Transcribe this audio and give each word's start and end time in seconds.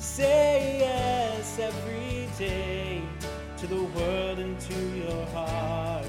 Say 0.00 0.78
yes 0.78 1.58
every 1.58 2.26
day 2.38 3.02
to 3.58 3.66
the 3.66 3.82
world 3.82 4.38
and 4.38 4.58
to 4.58 4.96
your 4.96 5.26
heart. 5.26 6.06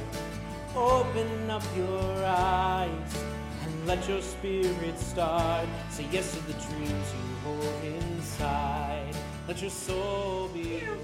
Open 0.73 1.49
up 1.49 1.61
your 1.75 2.25
eyes 2.25 3.23
and 3.63 3.87
let 3.87 4.07
your 4.07 4.21
spirit 4.21 4.97
start. 4.97 5.67
Say 5.89 6.07
yes 6.09 6.33
to 6.33 6.39
the 6.47 6.53
dreams 6.53 7.13
you 7.13 7.35
hold 7.43 7.83
inside. 7.83 9.13
Let 9.45 9.59
your 9.61 9.69
soul 9.69 10.47
be 10.53 10.81
your. 10.85 10.97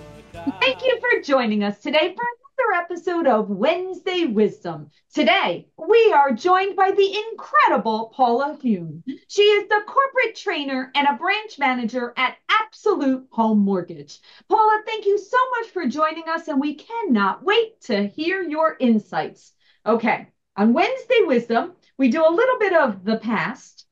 Thank 0.61 0.81
you 0.85 0.97
for 1.01 1.21
joining 1.21 1.65
us 1.65 1.79
today 1.79 2.15
for 2.15 2.46
another 2.57 2.83
episode 2.83 3.27
of 3.27 3.49
Wednesday 3.49 4.25
Wisdom. 4.25 4.89
Today, 5.13 5.67
we 5.77 6.13
are 6.13 6.31
joined 6.31 6.75
by 6.75 6.91
the 6.91 7.17
incredible 7.31 8.11
Paula 8.15 8.57
Huhn. 8.61 9.03
She 9.27 9.41
is 9.41 9.67
the 9.67 9.83
corporate 9.85 10.35
trainer 10.35 10.91
and 10.95 11.07
a 11.07 11.17
branch 11.17 11.59
manager 11.59 12.13
at 12.17 12.37
Absolute 12.49 13.27
Home 13.31 13.59
Mortgage. 13.59 14.19
Paula, 14.49 14.81
thank 14.85 15.05
you 15.05 15.17
so 15.17 15.37
much 15.59 15.69
for 15.71 15.87
joining 15.87 16.27
us, 16.29 16.47
and 16.47 16.59
we 16.59 16.75
cannot 16.75 17.43
wait 17.43 17.81
to 17.81 18.07
hear 18.07 18.41
your 18.41 18.75
insights. 18.79 19.53
Okay, 19.85 20.27
on 20.55 20.73
Wednesday 20.73 21.21
Wisdom, 21.25 21.73
we 21.97 22.09
do 22.09 22.25
a 22.25 22.33
little 22.33 22.59
bit 22.59 22.73
of 22.73 23.03
the 23.03 23.17
past, 23.17 23.85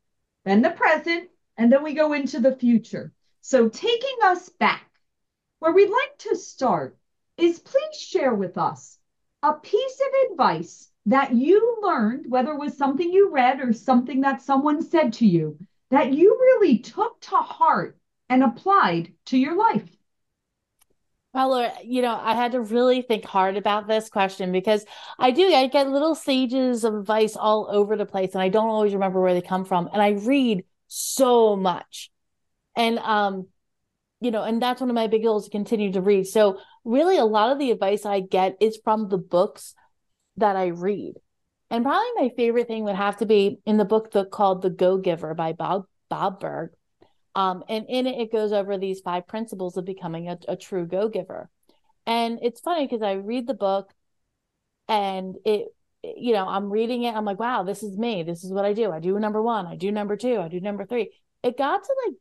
then 0.43 0.61
the 0.61 0.71
present, 0.71 1.29
and 1.57 1.71
then 1.71 1.83
we 1.83 1.93
go 1.93 2.13
into 2.13 2.39
the 2.39 2.55
future. 2.55 3.13
So, 3.41 3.69
taking 3.69 4.17
us 4.23 4.49
back, 4.49 4.89
where 5.59 5.71
we'd 5.71 5.89
like 5.89 6.17
to 6.19 6.35
start 6.35 6.97
is 7.37 7.59
please 7.59 7.97
share 7.97 8.33
with 8.33 8.57
us 8.57 8.97
a 9.43 9.53
piece 9.53 10.01
of 10.01 10.31
advice 10.31 10.89
that 11.05 11.35
you 11.35 11.77
learned, 11.81 12.25
whether 12.29 12.51
it 12.51 12.59
was 12.59 12.77
something 12.77 13.11
you 13.11 13.29
read 13.29 13.61
or 13.61 13.73
something 13.73 14.21
that 14.21 14.41
someone 14.41 14.81
said 14.81 15.13
to 15.13 15.25
you, 15.25 15.57
that 15.91 16.13
you 16.13 16.35
really 16.39 16.79
took 16.79 17.19
to 17.21 17.35
heart 17.35 17.97
and 18.29 18.43
applied 18.43 19.13
to 19.25 19.37
your 19.37 19.55
life. 19.55 19.87
Well, 21.33 21.73
you 21.83 22.01
know, 22.01 22.17
I 22.19 22.33
had 22.33 22.53
to 22.53 22.61
really 22.61 23.01
think 23.01 23.25
hard 23.25 23.57
about 23.57 23.87
this 23.87 24.09
question 24.09 24.53
because 24.53 24.85
I 25.19 25.31
do, 25.31 25.53
I 25.53 25.67
get 25.67 25.89
little 25.89 26.15
sages 26.15 26.85
of 26.85 26.95
advice 26.95 27.35
all 27.35 27.67
over 27.69 27.97
the 27.97 28.05
place 28.05 28.33
and 28.33 28.41
I 28.41 28.47
don't 28.47 28.69
always 28.69 28.93
remember 28.93 29.21
where 29.21 29.33
they 29.33 29.41
come 29.41 29.65
from. 29.65 29.89
And 29.91 30.01
I 30.01 30.11
read 30.11 30.63
so 30.87 31.57
much. 31.57 32.09
And 32.77 32.99
um, 32.99 33.47
you 34.21 34.31
know, 34.31 34.43
and 34.43 34.61
that's 34.61 34.81
one 34.81 34.89
of 34.89 34.95
my 34.95 35.07
big 35.07 35.23
goals 35.23 35.45
to 35.45 35.51
continue 35.51 35.91
to 35.91 36.01
read. 36.01 36.25
So 36.25 36.59
really 36.85 37.17
a 37.17 37.25
lot 37.25 37.51
of 37.51 37.59
the 37.59 37.71
advice 37.71 38.05
I 38.05 38.21
get 38.21 38.55
is 38.61 38.79
from 38.83 39.09
the 39.09 39.17
books 39.17 39.73
that 40.37 40.55
I 40.55 40.67
read. 40.67 41.15
And 41.69 41.83
probably 41.83 42.07
my 42.15 42.29
favorite 42.37 42.67
thing 42.67 42.83
would 42.85 42.95
have 42.95 43.17
to 43.17 43.25
be 43.25 43.59
in 43.65 43.77
the 43.77 43.85
book 43.85 44.11
that 44.11 44.31
called 44.31 44.61
The 44.61 44.69
Go 44.69 44.97
Giver 44.97 45.33
by 45.33 45.53
Bob 45.53 45.85
Bob 46.09 46.39
Burg. 46.39 46.71
Um, 47.33 47.63
and 47.67 47.85
in 47.89 48.07
it, 48.07 48.21
it 48.21 48.31
goes 48.31 48.53
over 48.53 48.77
these 48.77 49.01
five 49.01 49.27
principles 49.27 49.75
of 49.75 49.83
becoming 49.83 50.29
a, 50.29 50.37
a 50.47 50.55
true 50.55 50.85
go 50.85 51.09
giver. 51.09 51.49
And 52.05 52.39
it's 52.41 52.61
funny 52.61 52.85
because 52.85 53.01
I 53.01 53.13
read 53.13 53.47
the 53.47 53.53
book 53.53 53.91
and 54.87 55.35
it, 55.43 55.67
you 56.03 56.33
know, 56.33 56.47
I'm 56.47 56.69
reading 56.69 57.03
it. 57.03 57.15
I'm 57.15 57.25
like, 57.25 57.39
wow, 57.39 57.63
this 57.63 57.83
is 57.83 57.97
me. 57.97 58.23
This 58.23 58.43
is 58.43 58.51
what 58.51 58.63
I 58.63 58.73
do. 58.73 58.91
I 58.91 58.99
do 58.99 59.19
number 59.19 59.41
one. 59.41 59.65
I 59.65 59.75
do 59.75 59.91
number 59.91 60.15
two. 60.15 60.39
I 60.39 60.47
do 60.47 60.61
number 60.61 60.85
three. 60.85 61.11
It 61.43 61.57
got 61.57 61.83
to 61.83 61.95
like, 62.05 62.15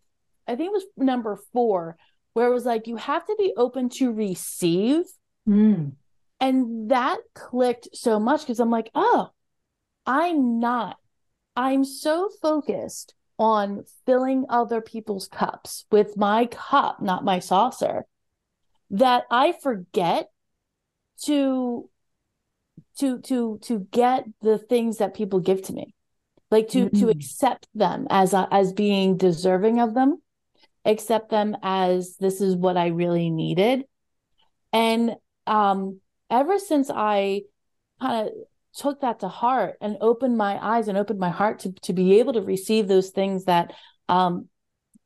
I 0.48 0.56
think 0.56 0.68
it 0.68 0.72
was 0.72 0.86
number 0.96 1.38
four, 1.52 1.96
where 2.34 2.48
it 2.48 2.54
was 2.54 2.66
like, 2.66 2.86
you 2.86 2.96
have 2.96 3.24
to 3.27 3.34
be 3.38 3.52
open 3.56 3.88
to 3.88 4.12
receive. 4.12 5.04
Mm. 5.48 5.92
And 6.40 6.90
that 6.90 7.18
clicked 7.34 7.88
so 7.94 8.20
much 8.20 8.42
because 8.42 8.60
I'm 8.60 8.70
like, 8.70 8.90
oh, 8.94 9.30
I'm 10.04 10.60
not. 10.60 10.98
I'm 11.56 11.84
so 11.84 12.28
focused 12.42 13.14
on 13.38 13.84
filling 14.05 14.46
other 14.48 14.80
people's 14.80 15.28
cups 15.28 15.86
with 15.90 16.16
my 16.16 16.46
cup, 16.46 17.00
not 17.00 17.24
my 17.24 17.38
saucer, 17.38 18.05
that 18.90 19.24
I 19.30 19.52
forget 19.52 20.28
to 21.24 21.88
to 22.98 23.20
to 23.20 23.58
to 23.62 23.86
get 23.90 24.24
the 24.40 24.58
things 24.58 24.98
that 24.98 25.14
people 25.14 25.40
give 25.40 25.62
to 25.62 25.72
me 25.72 25.95
like 26.51 26.68
to 26.68 26.86
mm-hmm. 26.86 27.01
to 27.01 27.08
accept 27.08 27.68
them 27.74 28.06
as 28.11 28.33
a, 28.33 28.46
as 28.51 28.72
being 28.72 29.16
deserving 29.16 29.80
of 29.80 29.95
them 29.95 30.20
accept 30.84 31.30
them 31.30 31.56
as 31.62 32.17
this 32.18 32.40
is 32.40 32.56
what 32.56 32.77
i 32.77 32.89
really 32.89 33.30
needed. 33.30 33.84
And 34.72 35.14
um 35.46 36.00
ever 36.30 36.58
since 36.58 36.90
i 36.90 37.42
kind 38.00 38.27
of 38.27 38.34
took 38.74 39.00
that 39.02 39.20
to 39.20 39.28
heart 39.28 39.77
and 39.80 39.96
opened 40.00 40.36
my 40.36 40.58
eyes 40.61 40.89
and 40.89 40.98
opened 40.98 41.20
my 41.20 41.30
heart 41.30 41.61
to 41.61 41.72
to 41.72 41.92
be 41.92 42.18
able 42.18 42.33
to 42.33 42.42
receive 42.42 42.89
those 42.89 43.11
things 43.11 43.45
that 43.45 43.72
um 44.08 44.48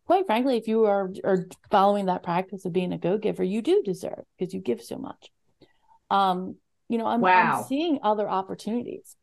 quite 0.07 0.27
frankly 0.27 0.57
if 0.57 0.69
you 0.69 0.85
are 0.85 1.11
are 1.25 1.47
following 1.71 2.07
that 2.07 2.23
practice 2.23 2.65
of 2.65 2.73
being 2.73 2.93
a 2.93 2.99
go-giver 2.99 3.45
you 3.45 3.61
do 3.61 3.83
deserve 3.85 4.25
because 4.39 4.55
you 4.55 4.61
give 4.61 4.83
so 4.83 4.97
much. 4.97 5.31
Um 6.11 6.57
you 6.89 6.99
know 6.99 7.07
I'm, 7.07 7.21
wow. 7.21 7.59
I'm 7.59 7.65
seeing 7.65 7.99
other 8.03 8.29
opportunities. 8.29 9.15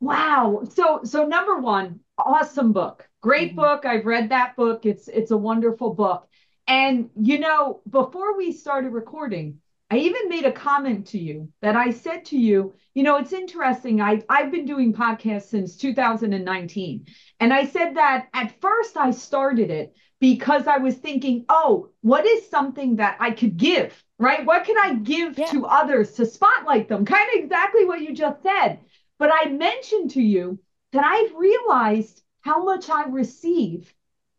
Wow. 0.00 0.62
So 0.74 1.00
so 1.04 1.26
number 1.26 1.58
one 1.58 2.00
awesome 2.16 2.72
book 2.72 3.07
great 3.20 3.50
mm-hmm. 3.50 3.60
book 3.60 3.84
i've 3.84 4.06
read 4.06 4.28
that 4.30 4.56
book 4.56 4.86
it's 4.86 5.08
it's 5.08 5.30
a 5.30 5.36
wonderful 5.36 5.94
book 5.94 6.28
and 6.66 7.10
you 7.20 7.38
know 7.38 7.80
before 7.88 8.36
we 8.36 8.52
started 8.52 8.92
recording 8.92 9.58
I 9.90 9.98
even 9.98 10.28
made 10.28 10.44
a 10.44 10.52
comment 10.52 11.06
to 11.08 11.18
you 11.18 11.50
that 11.62 11.74
I 11.74 11.90
said 11.90 12.26
to 12.26 12.38
you, 12.38 12.74
you 12.94 13.02
know, 13.02 13.16
it's 13.16 13.32
interesting. 13.32 14.02
I, 14.02 14.22
I've 14.28 14.50
been 14.50 14.66
doing 14.66 14.92
podcasts 14.92 15.48
since 15.48 15.78
2019. 15.78 17.06
And 17.40 17.54
I 17.54 17.64
said 17.64 17.96
that 17.96 18.28
at 18.34 18.60
first 18.60 18.98
I 18.98 19.12
started 19.12 19.70
it 19.70 19.94
because 20.20 20.66
I 20.66 20.76
was 20.78 20.96
thinking, 20.96 21.46
oh, 21.48 21.88
what 22.02 22.26
is 22.26 22.50
something 22.50 22.96
that 22.96 23.16
I 23.18 23.30
could 23.30 23.56
give, 23.56 24.04
right? 24.18 24.44
What 24.44 24.64
can 24.64 24.76
I 24.76 24.94
give 24.94 25.38
yeah. 25.38 25.46
to 25.52 25.64
others 25.64 26.12
to 26.14 26.26
spotlight 26.26 26.88
them? 26.88 27.06
Kind 27.06 27.28
of 27.34 27.42
exactly 27.42 27.86
what 27.86 28.02
you 28.02 28.14
just 28.14 28.42
said. 28.42 28.80
But 29.18 29.30
I 29.32 29.48
mentioned 29.48 30.10
to 30.12 30.22
you 30.22 30.58
that 30.92 31.04
I've 31.04 31.34
realized 31.34 32.22
how 32.48 32.64
much 32.64 32.88
I 32.88 33.04
receive 33.04 33.94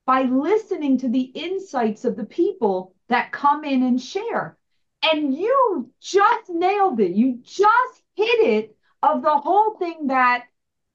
by 0.07 0.23
listening 0.23 0.97
to 0.97 1.09
the 1.09 1.21
insights 1.21 2.05
of 2.05 2.15
the 2.15 2.25
people 2.25 2.95
that 3.07 3.31
come 3.31 3.63
in 3.63 3.83
and 3.83 4.01
share. 4.01 4.57
And 5.03 5.31
you 5.31 5.91
just 6.01 6.49
nailed 6.49 6.99
it. 6.99 7.11
You 7.11 7.37
just 7.43 8.01
hit 8.15 8.39
it 8.55 8.75
of 9.03 9.21
the 9.21 9.37
whole 9.37 9.75
thing 9.77 10.07
that 10.07 10.45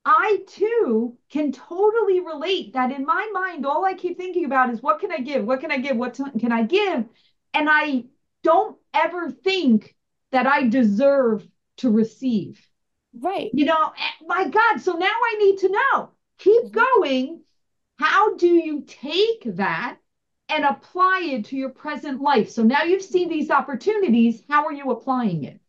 I 0.05 0.43
too 0.49 1.17
can 1.31 1.53
totally 1.53 2.19
relate 2.19 2.73
that 2.73 2.91
in 2.91 3.07
my 3.07 3.31
mind, 3.33 3.65
all 3.65 3.85
I 3.85 3.95
keep 3.95 4.17
thinking 4.17 4.45
about 4.45 4.71
is 4.71 4.83
what 4.83 4.99
can 4.99 5.13
I 5.13 5.19
give? 5.19 5.45
What 5.45 5.61
can 5.61 5.71
I 5.71 5.79
give? 5.79 5.97
What 5.97 6.19
can 6.41 6.51
I 6.51 6.65
give? 6.65 7.05
And 7.55 7.69
I 7.71 8.07
don't 8.43 8.77
ever 8.93 9.31
think 9.31 9.95
that 10.33 10.49
I 10.49 10.67
deserve 10.67 11.47
to 11.77 11.91
receive. 11.91 12.61
Right. 13.17 13.51
You 13.55 13.67
know, 13.67 13.93
eh, 13.97 14.25
my 14.27 14.49
God. 14.49 14.81
So 14.81 14.95
now 14.95 15.07
I 15.07 15.37
need 15.39 15.59
to 15.59 15.69
know. 15.69 16.11
Keep 16.39 16.73
going. 16.73 17.43
How 17.99 18.37
do 18.37 18.49
you 18.49 18.83
take 18.87 19.57
that 19.57 19.99
and 20.49 20.65
apply 20.65 21.23
it 21.25 21.47
to 21.47 21.57
your 21.57 21.71
present 21.71 22.21
life. 22.21 22.51
So 22.51 22.63
now 22.63 22.83
you've 22.83 23.03
seen 23.03 23.29
these 23.29 23.51
opportunities. 23.51 24.43
How 24.49 24.67
are 24.67 24.73
you 24.73 24.91
applying 24.91 25.45
it? 25.45 25.61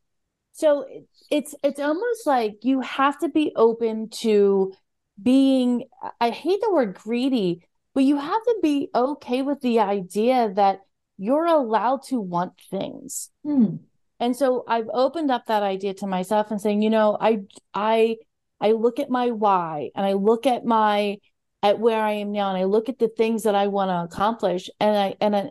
So 0.51 0.85
it's 1.29 1.55
it's 1.63 1.79
almost 1.79 2.25
like 2.25 2.63
you 2.63 2.81
have 2.81 3.19
to 3.19 3.29
be 3.29 3.51
open 3.55 4.09
to 4.21 4.73
being 5.21 5.85
I 6.19 6.29
hate 6.29 6.61
the 6.61 6.71
word 6.71 6.95
greedy, 6.95 7.67
but 7.93 8.03
you 8.03 8.17
have 8.17 8.43
to 8.43 8.55
be 8.61 8.89
okay 8.95 9.41
with 9.41 9.61
the 9.61 9.79
idea 9.79 10.51
that 10.55 10.81
you're 11.17 11.45
allowed 11.45 12.03
to 12.03 12.19
want 12.19 12.53
things. 12.69 13.31
Hmm. 13.43 13.77
And 14.19 14.35
so 14.35 14.63
I've 14.67 14.89
opened 14.93 15.29
up 15.29 15.47
that 15.47 15.63
idea 15.63 15.93
to 15.95 16.07
myself 16.07 16.51
and 16.51 16.61
saying, 16.61 16.81
you 16.81 16.89
know, 16.89 17.17
I 17.19 17.41
I 17.73 18.17
I 18.59 18.71
look 18.71 18.99
at 18.99 19.09
my 19.09 19.31
why 19.31 19.89
and 19.95 20.05
I 20.05 20.13
look 20.13 20.45
at 20.47 20.65
my 20.65 21.17
at 21.61 21.79
where 21.79 22.01
I 22.01 22.13
am 22.13 22.31
now 22.31 22.49
and 22.49 22.57
I 22.57 22.65
look 22.65 22.89
at 22.89 22.99
the 22.99 23.07
things 23.07 23.43
that 23.43 23.55
I 23.55 23.67
want 23.67 23.89
to 23.89 24.15
accomplish 24.15 24.69
and 24.79 24.95
I 24.95 25.15
and 25.19 25.35
I, 25.35 25.49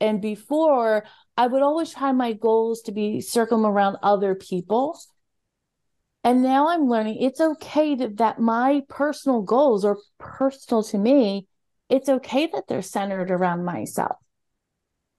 and 0.00 0.20
before 0.20 1.04
I 1.36 1.46
would 1.46 1.62
always 1.62 1.92
try 1.92 2.12
my 2.12 2.32
goals 2.32 2.82
to 2.82 2.92
be 2.92 3.20
circle 3.20 3.66
around 3.66 3.96
other 4.02 4.34
people. 4.34 4.98
And 6.24 6.42
now 6.42 6.68
I'm 6.68 6.88
learning 6.88 7.22
it's 7.22 7.40
okay 7.40 7.94
that, 7.94 8.16
that 8.16 8.40
my 8.40 8.82
personal 8.88 9.42
goals 9.42 9.84
are 9.84 9.98
personal 10.18 10.82
to 10.84 10.98
me. 10.98 11.46
It's 11.88 12.08
okay 12.08 12.48
that 12.48 12.64
they're 12.68 12.82
centered 12.82 13.30
around 13.30 13.64
myself. 13.64 14.16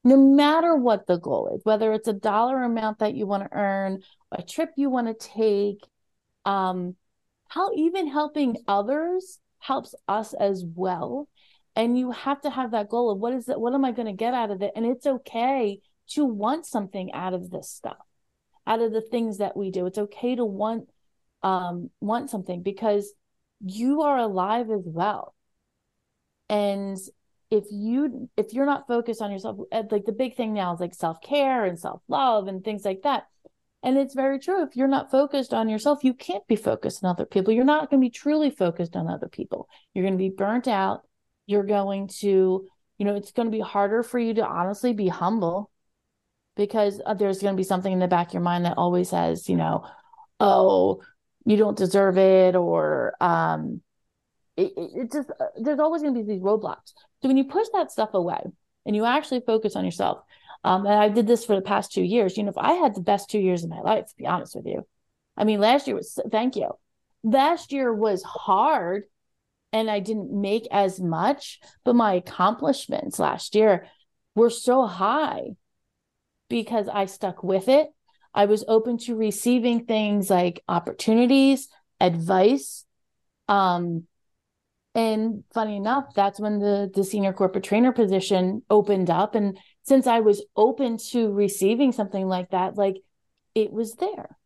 No 0.04 0.18
matter 0.18 0.76
what 0.76 1.08
the 1.08 1.18
goal 1.18 1.52
is, 1.56 1.62
whether 1.64 1.94
it's 1.94 2.08
a 2.08 2.14
dollar 2.14 2.62
amount 2.64 3.00
that 3.00 3.16
you 3.16 3.26
want 3.26 3.44
to 3.44 3.58
earn, 3.58 4.02
a 4.32 4.44
trip 4.44 4.72
you 4.76 4.90
want 4.90 5.08
to 5.08 5.28
take, 5.28 5.86
um, 6.46 6.96
how 7.50 7.72
even 7.76 8.08
helping 8.08 8.58
others 8.68 9.40
helps 9.60 9.96
us 10.08 10.34
as 10.34 10.64
well. 10.66 11.28
And 11.76 11.98
you 11.98 12.12
have 12.12 12.42
to 12.42 12.50
have 12.50 12.72
that 12.72 12.90
goal 12.90 13.12
of 13.12 13.20
what 13.20 13.34
is 13.34 13.48
it 13.50 13.60
what 13.60 13.74
am 13.74 13.86
i 13.86 13.92
going 13.92 14.08
to 14.08 14.14
get 14.14 14.34
out 14.34 14.52
of 14.52 14.62
it? 14.62 14.72
And 14.76 14.86
it's 14.86 15.06
okay 15.06 15.80
to 16.10 16.26
want 16.26 16.66
something 16.66 17.12
out 17.14 17.34
of 17.34 17.52
this 17.52 17.70
stuff 17.70 17.98
out 18.68 18.82
of 18.82 18.92
the 18.92 19.02
things 19.02 19.38
that 19.38 19.56
we 19.56 19.72
do. 19.72 19.86
It's 19.86 19.98
okay 19.98 20.36
to 20.36 20.46
want 20.46 20.90
um 21.42 21.90
want 22.02 22.30
something 22.30 22.62
because 22.62 23.14
you 23.66 24.02
are 24.02 24.18
alive 24.18 24.70
as 24.70 24.84
well. 24.86 25.34
And 26.50 26.98
if 27.50 27.66
you 27.72 28.30
if 28.36 28.54
you're 28.54 28.66
not 28.66 28.88
focused 28.88 29.22
on 29.22 29.32
yourself 29.32 29.58
like 29.72 30.06
the 30.06 30.12
big 30.12 30.36
thing 30.36 30.54
now 30.54 30.74
is 30.74 30.82
like 30.82 30.94
self-care 30.94 31.64
and 31.64 31.80
self-love 31.80 32.48
and 32.48 32.64
things 32.64 32.84
like 32.84 33.04
that 33.04 33.24
and 33.84 33.98
it's 33.98 34.14
very 34.14 34.40
true 34.40 34.64
if 34.64 34.76
you're 34.76 34.88
not 34.88 35.12
focused 35.12 35.54
on 35.54 35.70
yourself 35.70 36.04
you 36.04 36.14
can't 36.14 36.46
be 36.48 36.56
focused 36.56 37.04
on 37.04 37.10
other 37.10 37.26
people. 37.26 37.54
You're 37.54 37.66
not 37.66 37.90
going 37.90 38.02
to 38.02 38.06
be 38.06 38.12
truly 38.12 38.50
focused 38.50 38.96
on 38.96 39.08
other 39.08 39.28
people. 39.28 39.70
You're 39.94 40.04
going 40.04 40.18
to 40.18 40.24
be 40.24 40.30
burnt 40.30 40.68
out. 40.68 41.02
You're 41.46 41.64
going 41.64 42.08
to 42.20 42.68
you 42.98 43.06
know 43.06 43.16
it's 43.16 43.32
going 43.32 43.48
to 43.48 43.52
be 43.52 43.62
harder 43.62 44.04
for 44.04 44.20
you 44.20 44.34
to 44.36 44.46
honestly 44.46 44.94
be 44.94 45.08
humble 45.08 45.72
because 46.56 47.02
uh, 47.06 47.14
there's 47.14 47.40
going 47.40 47.54
to 47.54 47.58
be 47.58 47.64
something 47.64 47.94
in 47.94 48.00
the 48.00 48.08
back 48.08 48.28
of 48.28 48.34
your 48.34 48.42
mind 48.42 48.66
that 48.66 48.78
always 48.78 49.10
says 49.10 49.48
you 49.48 49.56
know 49.56 49.86
oh 50.40 51.02
you 51.46 51.56
don't 51.56 51.78
deserve 51.78 52.18
it 52.18 52.56
or 52.56 53.14
um 53.22 53.82
it, 54.58 54.74
it, 54.76 55.12
just 55.12 55.30
uh, 55.30 55.46
there's 55.62 55.80
always 55.80 56.02
going 56.02 56.16
to 56.16 56.24
be 56.24 56.34
these 56.34 56.42
roadblocks. 56.42 56.94
So 57.22 57.28
when 57.28 57.38
you 57.38 57.46
push 57.46 57.68
that 57.74 57.92
stuff 57.92 58.10
away 58.14 58.42
and 58.86 58.96
you 58.96 59.06
actually 59.06 59.42
focus 59.46 59.76
on 59.76 59.86
yourself, 59.86 60.20
um, 60.64 60.86
and 60.86 60.96
I 60.96 61.10
did 61.10 61.28
this 61.28 61.46
for 61.46 61.56
the 61.56 61.62
past 61.62 61.92
two 61.92 62.04
years, 62.04 62.38
you 62.38 62.44
know, 62.44 62.50
if 62.50 62.58
I 62.58 62.74
had 62.74 62.96
the 62.96 63.02
best 63.02 63.30
two 63.30 63.40
years 63.40 63.64
of 63.64 63.70
my 63.70 63.82
life, 63.82 64.08
to 64.08 64.16
be 64.18 64.28
honest 64.28 64.56
with 64.56 64.66
you, 64.66 64.86
I 65.36 65.44
mean, 65.44 65.60
last 65.60 65.88
year 65.88 65.96
was, 65.96 66.20
thank 66.32 66.56
you. 66.56 66.70
Last 67.24 67.72
year 67.72 67.94
was 67.94 68.24
hard 68.24 69.04
and 69.74 69.90
I 69.90 70.00
didn't 70.00 70.32
make 70.32 70.68
as 70.72 71.00
much, 71.00 71.60
but 71.84 71.96
my 71.96 72.14
accomplishments 72.14 73.20
last 73.20 73.56
year 73.56 73.88
were 74.36 74.50
so 74.50 74.86
high 74.86 75.52
because 76.50 76.88
I 76.88 77.06
stuck 77.06 77.44
with 77.44 77.68
it. 77.68 77.88
I 78.34 78.46
was 78.46 78.64
open 78.68 78.98
to 79.00 79.16
receiving 79.16 79.86
things 79.86 80.30
like 80.30 80.64
opportunities, 80.68 81.68
advice, 82.00 82.86
um, 83.48 84.08
and 84.98 85.44
funny 85.54 85.76
enough, 85.76 86.06
that's 86.16 86.40
when 86.40 86.58
the 86.58 86.90
the 86.92 87.04
senior 87.04 87.32
corporate 87.32 87.64
trainer 87.64 87.92
position 87.92 88.64
opened 88.68 89.12
up. 89.12 89.36
And 89.36 89.60
since 89.88 90.06
I 90.06 90.20
was 90.20 90.44
open 90.56 90.98
to 91.12 91.32
receiving 91.32 91.94
something 91.94 92.28
like 92.28 92.52
that, 92.52 92.78
like 92.78 92.98
it 93.56 93.72
was 93.72 93.96
there. 93.96 94.38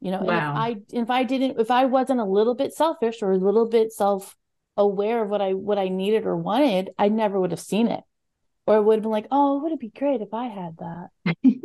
You 0.00 0.10
know, 0.10 0.22
wow. 0.22 0.52
if 0.52 0.56
I 0.56 0.76
if 0.92 1.10
I 1.10 1.22
didn't 1.24 1.60
if 1.60 1.70
I 1.70 1.84
wasn't 1.84 2.20
a 2.20 2.24
little 2.24 2.54
bit 2.54 2.72
selfish 2.72 3.22
or 3.22 3.32
a 3.32 3.38
little 3.38 3.68
bit 3.68 3.92
self 3.92 4.36
aware 4.76 5.22
of 5.22 5.28
what 5.28 5.40
I 5.40 5.52
what 5.52 5.78
I 5.78 5.88
needed 5.88 6.26
or 6.26 6.36
wanted, 6.36 6.90
I 6.98 7.08
never 7.08 7.38
would 7.38 7.52
have 7.52 7.60
seen 7.60 7.86
it. 7.86 8.02
Or 8.66 8.76
it 8.76 8.82
would 8.82 8.96
have 8.96 9.02
been 9.02 9.12
like, 9.12 9.28
oh, 9.30 9.60
would 9.62 9.72
it 9.72 9.80
be 9.80 9.88
great 9.88 10.20
if 10.20 10.34
I 10.34 10.46
had 10.46 10.76
that? 10.78 11.08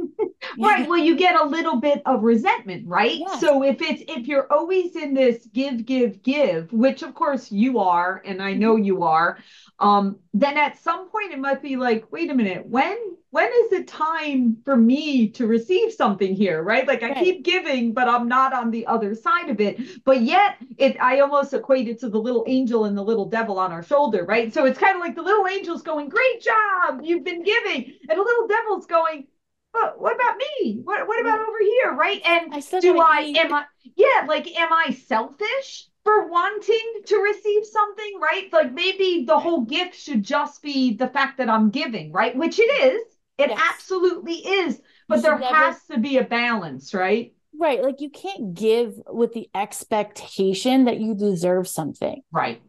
right. 0.59 0.87
Well, 0.87 0.97
you 0.97 1.15
get 1.15 1.39
a 1.39 1.45
little 1.45 1.79
bit 1.79 2.01
of 2.05 2.23
resentment, 2.23 2.87
right? 2.87 3.17
Yes. 3.17 3.39
So 3.39 3.63
if 3.63 3.81
it's 3.81 4.03
if 4.07 4.27
you're 4.27 4.51
always 4.51 4.95
in 4.95 5.13
this 5.13 5.47
give, 5.53 5.85
give, 5.85 6.21
give, 6.23 6.71
which 6.71 7.03
of 7.03 7.13
course 7.13 7.51
you 7.51 7.79
are, 7.79 8.21
and 8.25 8.41
I 8.41 8.53
know 8.53 8.75
you 8.75 9.03
are, 9.03 9.37
um, 9.79 10.19
then 10.33 10.57
at 10.57 10.77
some 10.81 11.09
point 11.09 11.33
it 11.33 11.39
might 11.39 11.61
be 11.61 11.75
like, 11.75 12.11
wait 12.11 12.29
a 12.29 12.35
minute, 12.35 12.65
when 12.67 12.97
when 13.35 13.49
is 13.65 13.73
it 13.73 13.85
time 13.85 14.55
for 14.63 14.77
me 14.77 15.27
to 15.27 15.45
receive 15.45 15.91
something 15.91 16.33
here 16.33 16.63
right 16.63 16.87
like 16.87 17.03
i 17.03 17.09
right. 17.09 17.17
keep 17.17 17.43
giving 17.43 17.91
but 17.91 18.07
i'm 18.07 18.29
not 18.29 18.53
on 18.53 18.71
the 18.71 18.87
other 18.87 19.13
side 19.13 19.49
of 19.49 19.59
it 19.59 19.77
but 20.05 20.21
yet 20.21 20.55
it 20.77 20.95
i 21.01 21.19
almost 21.19 21.53
equate 21.53 21.89
it 21.89 21.99
to 21.99 22.07
the 22.07 22.17
little 22.17 22.45
angel 22.47 22.85
and 22.85 22.97
the 22.97 23.03
little 23.03 23.25
devil 23.25 23.59
on 23.59 23.73
our 23.73 23.83
shoulder 23.83 24.23
right 24.23 24.53
so 24.53 24.65
it's 24.65 24.79
kind 24.79 24.95
of 24.95 25.01
like 25.01 25.15
the 25.15 25.21
little 25.21 25.45
angel's 25.47 25.81
going 25.81 26.07
great 26.07 26.41
job 26.41 27.01
you've 27.03 27.25
been 27.25 27.43
giving 27.43 27.93
and 28.07 28.17
the 28.17 28.23
little 28.23 28.47
devil's 28.47 28.85
going 28.85 29.27
but 29.75 29.99
what 29.99 30.15
about 30.15 30.37
me 30.37 30.79
what, 30.83 31.07
what 31.07 31.19
about 31.19 31.39
over 31.39 31.59
here 31.59 31.93
right 31.93 32.21
and 32.25 32.53
I 32.53 32.79
do 32.79 32.99
i 32.99 33.33
am 33.37 33.53
i 33.53 33.63
yeah 33.95 34.25
like 34.27 34.47
am 34.57 34.71
i 34.71 34.91
selfish 34.91 35.89
for 36.05 36.27
wanting 36.29 37.01
to 37.07 37.17
receive 37.17 37.65
something, 37.65 38.19
right? 38.21 38.47
Like 38.53 38.71
maybe 38.71 39.25
the 39.25 39.39
whole 39.39 39.61
gift 39.61 39.95
should 39.95 40.21
just 40.21 40.61
be 40.61 40.95
the 40.95 41.07
fact 41.07 41.39
that 41.39 41.49
I'm 41.49 41.71
giving, 41.71 42.11
right? 42.11 42.33
Which 42.37 42.59
it 42.59 42.61
is. 42.61 43.01
It 43.39 43.49
yes. 43.49 43.59
absolutely 43.73 44.35
is. 44.35 44.79
But 45.09 45.23
there 45.23 45.37
never... 45.37 45.53
has 45.53 45.83
to 45.89 45.97
be 45.97 46.17
a 46.17 46.23
balance, 46.23 46.93
right? 46.93 47.33
Right. 47.59 47.81
Like 47.81 48.01
you 48.01 48.11
can't 48.11 48.53
give 48.53 48.93
with 49.07 49.33
the 49.33 49.49
expectation 49.55 50.85
that 50.85 50.99
you 50.99 51.15
deserve 51.15 51.67
something. 51.67 52.21
Right. 52.31 52.61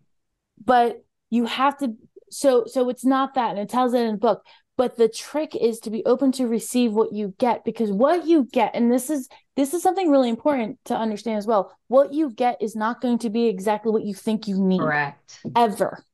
But 0.64 1.05
you 1.29 1.44
have 1.44 1.76
to 1.79 1.94
so 2.31 2.64
so 2.67 2.88
it's 2.88 3.05
not 3.05 3.35
that 3.35 3.50
and 3.50 3.59
it 3.59 3.69
tells 3.69 3.94
it 3.94 4.00
in 4.00 4.12
the 4.12 4.19
book 4.19 4.44
but 4.76 4.96
the 4.96 5.08
trick 5.08 5.56
is 5.56 5.81
to 5.81 5.90
be 5.90 6.05
open 6.05 6.32
to 6.32 6.46
receive 6.46 6.93
what 6.93 7.12
you 7.12 7.34
get 7.38 7.64
because 7.64 7.90
what 7.90 8.26
you 8.26 8.44
get 8.52 8.75
and 8.75 8.93
this 8.93 9.11
is 9.11 9.28
this 9.56 9.73
is 9.73 9.82
something 9.82 10.11
really 10.11 10.28
important 10.28 10.78
to 10.84 10.94
understand 10.94 11.38
as 11.38 11.46
well. 11.46 11.75
What 11.88 12.12
you 12.12 12.31
get 12.31 12.61
is 12.61 12.76
not 12.76 13.00
going 13.00 13.19
to 13.20 13.31
be 13.31 13.46
exactly 13.46 13.90
what 13.90 14.05
you 14.05 14.14
think 14.14 14.46
you 14.46 14.61
need. 14.61 14.81
Correct. 14.81 15.40
Ever. 15.56 16.05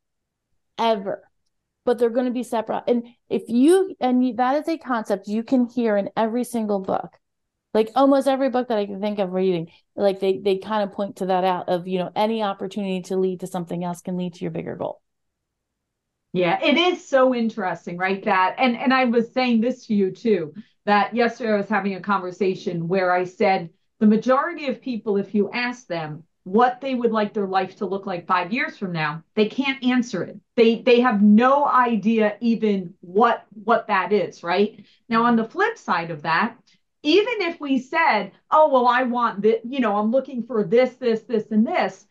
Ever. 0.79 1.29
But 1.85 1.99
they're 1.99 2.11
going 2.11 2.27
to 2.27 2.33
be 2.33 2.45
separate. 2.45 2.85
And 2.87 3.09
if 3.29 3.43
you, 3.49 3.97
and 4.01 4.39
that 4.39 4.63
is 4.63 4.69
a 4.69 4.79
concept 4.79 5.27
you 5.27 5.43
can 5.43 5.69
hear 5.69 5.97
in 5.97 6.11
every 6.17 6.45
single 6.45 6.79
book, 6.79 7.19
like 7.75 7.91
almost 7.97 8.29
every 8.29 8.49
book 8.49 8.69
that 8.69 8.79
I 8.79 8.87
can 8.87 9.01
think 9.01 9.19
of 9.19 9.33
reading, 9.33 9.73
like 9.97 10.21
they, 10.21 10.39
they 10.39 10.59
kind 10.59 10.85
of 10.85 10.95
point 10.95 11.17
to 11.17 11.27
that 11.27 11.43
out 11.43 11.69
of, 11.69 11.89
you 11.89 11.99
know, 11.99 12.13
any 12.15 12.45
opportunity 12.45 13.03
to 13.03 13.17
lead 13.17 13.41
to 13.41 13.49
something 13.49 13.83
else 13.83 14.03
can 14.03 14.17
lead 14.17 14.35
to 14.35 14.43
your 14.43 14.53
bigger 14.53 14.77
goal. 14.77 15.02
Yeah, 16.33 16.59
it 16.63 16.79
is 16.79 17.07
so 17.07 17.35
interesting, 17.35 17.99
right? 17.99 18.25
That, 18.25 18.55
and, 18.59 18.77
and 18.77 18.93
I 18.93 19.05
was 19.05 19.33
saying 19.33 19.61
this 19.61 19.87
to 19.87 19.95
you 19.95 20.11
too, 20.11 20.55
that 20.87 21.15
yesterday 21.15 21.53
I 21.53 21.57
was 21.59 21.69
having 21.69 21.95
a 21.95 22.01
conversation 22.01 22.89
where 22.89 23.13
I 23.13 23.25
said, 23.25 23.71
the 24.01 24.07
majority 24.07 24.67
of 24.67 24.81
people, 24.81 25.17
if 25.17 25.35
you 25.35 25.51
ask 25.51 25.87
them, 25.87 26.25
what 26.45 26.81
they 26.81 26.95
would 26.95 27.13
like 27.13 27.33
their 27.35 27.47
life 27.47 27.77
to 27.77 27.87
look 27.87 28.05
like 28.05 28.27
five 28.27 28.53
years 28.53 28.77
from 28.77 28.91
now 28.91 29.23
they 29.37 29.47
can't 29.47 29.85
answer 29.85 30.25
it 30.25 30.37
they 30.57 30.83
they 30.83 31.01
have 31.01 31.23
no 31.23 31.65
idea 31.65 32.37
even 32.41 32.93
what 33.01 33.47
what 33.63 33.87
that 33.87 34.13
is 34.13 34.43
right 34.43 34.85
now 35.09 35.23
on 35.23 35.37
the 35.37 35.45
flip 35.49 35.79
side 35.79 36.11
of 36.11 36.23
that 36.23 36.57
even 37.05 37.43
if 37.43 37.61
we 37.61 37.79
said 37.79 38.33
oh 38.51 38.69
well 38.71 38.89
i 38.89 39.05
want 39.05 39.43
that 39.43 39.61
you 39.65 39.79
know 39.79 39.97
i'm 39.97 40.11
looking 40.11 40.43
for 40.43 40.65
this 40.65 40.95
this 40.97 41.21
this 41.23 41.49
and 41.53 41.65
this 41.65 42.07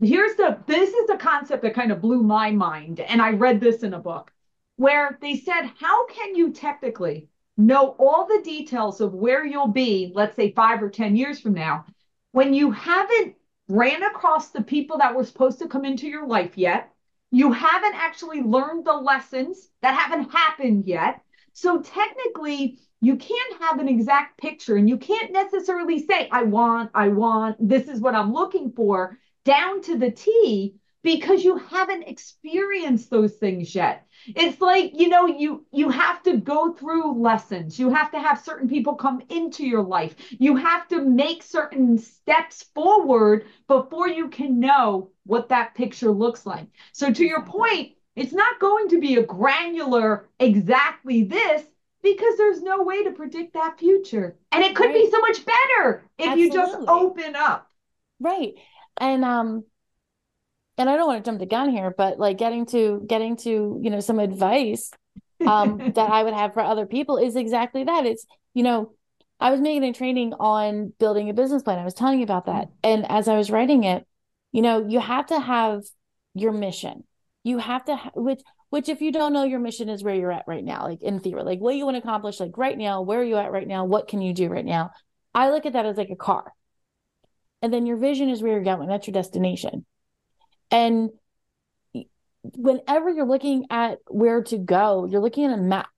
here's 0.00 0.36
the 0.36 0.58
this 0.66 0.90
is 0.90 1.06
the 1.06 1.16
concept 1.16 1.62
that 1.62 1.74
kind 1.74 1.92
of 1.92 2.00
blew 2.00 2.22
my 2.22 2.50
mind 2.50 3.00
and 3.00 3.22
i 3.22 3.30
read 3.30 3.60
this 3.60 3.82
in 3.82 3.94
a 3.94 3.98
book 3.98 4.32
where 4.76 5.18
they 5.22 5.36
said 5.36 5.70
how 5.78 6.06
can 6.08 6.34
you 6.34 6.52
technically 6.52 7.28
know 7.56 7.96
all 7.98 8.26
the 8.26 8.42
details 8.44 9.00
of 9.00 9.14
where 9.14 9.44
you'll 9.44 9.68
be 9.68 10.12
let's 10.14 10.36
say 10.36 10.52
5 10.52 10.82
or 10.82 10.90
10 10.90 11.16
years 11.16 11.40
from 11.40 11.54
now 11.54 11.86
when 12.32 12.52
you 12.52 12.70
haven't 12.70 13.36
ran 13.68 14.02
across 14.02 14.50
the 14.50 14.62
people 14.62 14.98
that 14.98 15.14
were 15.14 15.24
supposed 15.24 15.58
to 15.58 15.68
come 15.68 15.84
into 15.84 16.06
your 16.06 16.26
life 16.26 16.56
yet. 16.56 16.92
You 17.30 17.52
haven't 17.52 17.94
actually 17.94 18.42
learned 18.42 18.84
the 18.84 18.94
lessons 18.94 19.68
that 19.82 19.94
haven't 19.94 20.30
happened 20.30 20.86
yet. 20.86 21.22
So 21.52 21.80
technically, 21.80 22.78
you 23.00 23.16
can't 23.16 23.62
have 23.62 23.78
an 23.78 23.88
exact 23.88 24.38
picture 24.38 24.76
and 24.76 24.88
you 24.88 24.96
can't 24.96 25.32
necessarily 25.32 26.06
say, 26.06 26.28
I 26.30 26.44
want, 26.44 26.90
I 26.94 27.08
want, 27.08 27.56
this 27.60 27.88
is 27.88 28.00
what 28.00 28.14
I'm 28.14 28.32
looking 28.32 28.72
for 28.72 29.18
down 29.46 29.80
to 29.82 29.96
the 29.96 30.10
T 30.10 30.74
because 31.06 31.44
you 31.44 31.56
haven't 31.56 32.02
experienced 32.02 33.10
those 33.10 33.34
things 33.34 33.76
yet. 33.76 34.08
It's 34.26 34.60
like 34.60 34.90
you 34.92 35.08
know 35.08 35.26
you 35.26 35.64
you 35.70 35.88
have 35.88 36.20
to 36.24 36.36
go 36.36 36.72
through 36.72 37.22
lessons. 37.22 37.78
You 37.78 37.90
have 37.90 38.10
to 38.10 38.18
have 38.18 38.40
certain 38.40 38.68
people 38.68 38.96
come 38.96 39.22
into 39.28 39.64
your 39.64 39.82
life. 39.82 40.16
You 40.30 40.56
have 40.56 40.88
to 40.88 41.00
make 41.00 41.44
certain 41.44 41.96
steps 41.96 42.64
forward 42.74 43.44
before 43.68 44.08
you 44.08 44.28
can 44.28 44.58
know 44.58 45.10
what 45.24 45.48
that 45.50 45.76
picture 45.76 46.10
looks 46.10 46.44
like. 46.44 46.66
So 46.92 47.12
to 47.12 47.24
your 47.24 47.44
point 47.44 47.92
it's 48.16 48.32
not 48.32 48.58
going 48.58 48.88
to 48.88 48.98
be 48.98 49.16
a 49.16 49.22
granular 49.22 50.30
exactly 50.40 51.24
this 51.24 51.62
because 52.02 52.38
there's 52.38 52.62
no 52.62 52.82
way 52.82 53.04
to 53.04 53.10
predict 53.10 53.52
that 53.52 53.78
future. 53.78 54.38
And 54.52 54.64
it 54.64 54.74
could 54.74 54.86
right. 54.86 54.94
be 54.94 55.10
so 55.10 55.20
much 55.20 55.44
better 55.44 56.02
if 56.18 56.28
Absolutely. 56.28 56.42
you 56.42 56.52
just 56.52 56.78
open 56.88 57.36
up. 57.36 57.70
Right 58.18 58.54
and 58.98 59.24
um 59.24 59.64
and 60.78 60.90
I 60.90 60.96
don't 60.96 61.06
want 61.06 61.24
to 61.24 61.28
jump 61.28 61.38
the 61.38 61.46
gun 61.46 61.70
here, 61.70 61.94
but 61.96 62.18
like 62.18 62.38
getting 62.38 62.66
to 62.66 63.02
getting 63.06 63.36
to, 63.38 63.80
you 63.82 63.90
know, 63.90 64.00
some 64.00 64.18
advice 64.18 64.90
um 65.46 65.78
that 65.94 66.10
I 66.10 66.22
would 66.22 66.34
have 66.34 66.54
for 66.54 66.60
other 66.60 66.86
people 66.86 67.18
is 67.18 67.36
exactly 67.36 67.84
that. 67.84 68.06
It's, 68.06 68.26
you 68.54 68.62
know, 68.62 68.92
I 69.40 69.50
was 69.50 69.60
making 69.60 69.84
a 69.84 69.92
training 69.92 70.32
on 70.34 70.92
building 70.98 71.28
a 71.28 71.34
business 71.34 71.62
plan. 71.62 71.78
I 71.78 71.84
was 71.84 71.94
telling 71.94 72.18
you 72.18 72.24
about 72.24 72.46
that. 72.46 72.68
And 72.82 73.10
as 73.10 73.28
I 73.28 73.36
was 73.36 73.50
writing 73.50 73.84
it, 73.84 74.06
you 74.52 74.62
know, 74.62 74.86
you 74.86 75.00
have 75.00 75.26
to 75.26 75.38
have 75.38 75.82
your 76.34 76.52
mission. 76.52 77.04
You 77.44 77.58
have 77.58 77.84
to 77.86 77.96
ha- 77.96 78.10
which 78.14 78.40
which 78.70 78.88
if 78.88 79.00
you 79.00 79.12
don't 79.12 79.32
know 79.32 79.44
your 79.44 79.60
mission 79.60 79.88
is 79.88 80.02
where 80.02 80.14
you're 80.14 80.32
at 80.32 80.44
right 80.46 80.64
now, 80.64 80.84
like 80.84 81.02
in 81.02 81.20
theory, 81.20 81.42
like 81.42 81.60
what 81.60 81.76
you 81.76 81.84
want 81.84 81.94
to 81.94 82.02
accomplish 82.02 82.40
like 82.40 82.56
right 82.58 82.76
now, 82.76 83.02
where 83.02 83.20
are 83.20 83.24
you 83.24 83.36
at 83.36 83.52
right 83.52 83.68
now? 83.68 83.84
What 83.84 84.08
can 84.08 84.20
you 84.20 84.32
do 84.32 84.48
right 84.48 84.64
now? 84.64 84.90
I 85.34 85.50
look 85.50 85.66
at 85.66 85.74
that 85.74 85.86
as 85.86 85.96
like 85.96 86.10
a 86.10 86.16
car. 86.16 86.52
And 87.62 87.72
then 87.72 87.86
your 87.86 87.96
vision 87.96 88.28
is 88.28 88.42
where 88.42 88.52
you're 88.52 88.62
going. 88.62 88.88
That's 88.88 89.06
your 89.06 89.12
destination. 89.12 89.84
And 90.70 91.10
whenever 92.42 93.10
you're 93.10 93.26
looking 93.26 93.66
at 93.70 93.98
where 94.08 94.42
to 94.44 94.58
go, 94.58 95.06
you're 95.06 95.20
looking 95.20 95.44
at 95.46 95.58
a 95.58 95.62
map. 95.62 95.88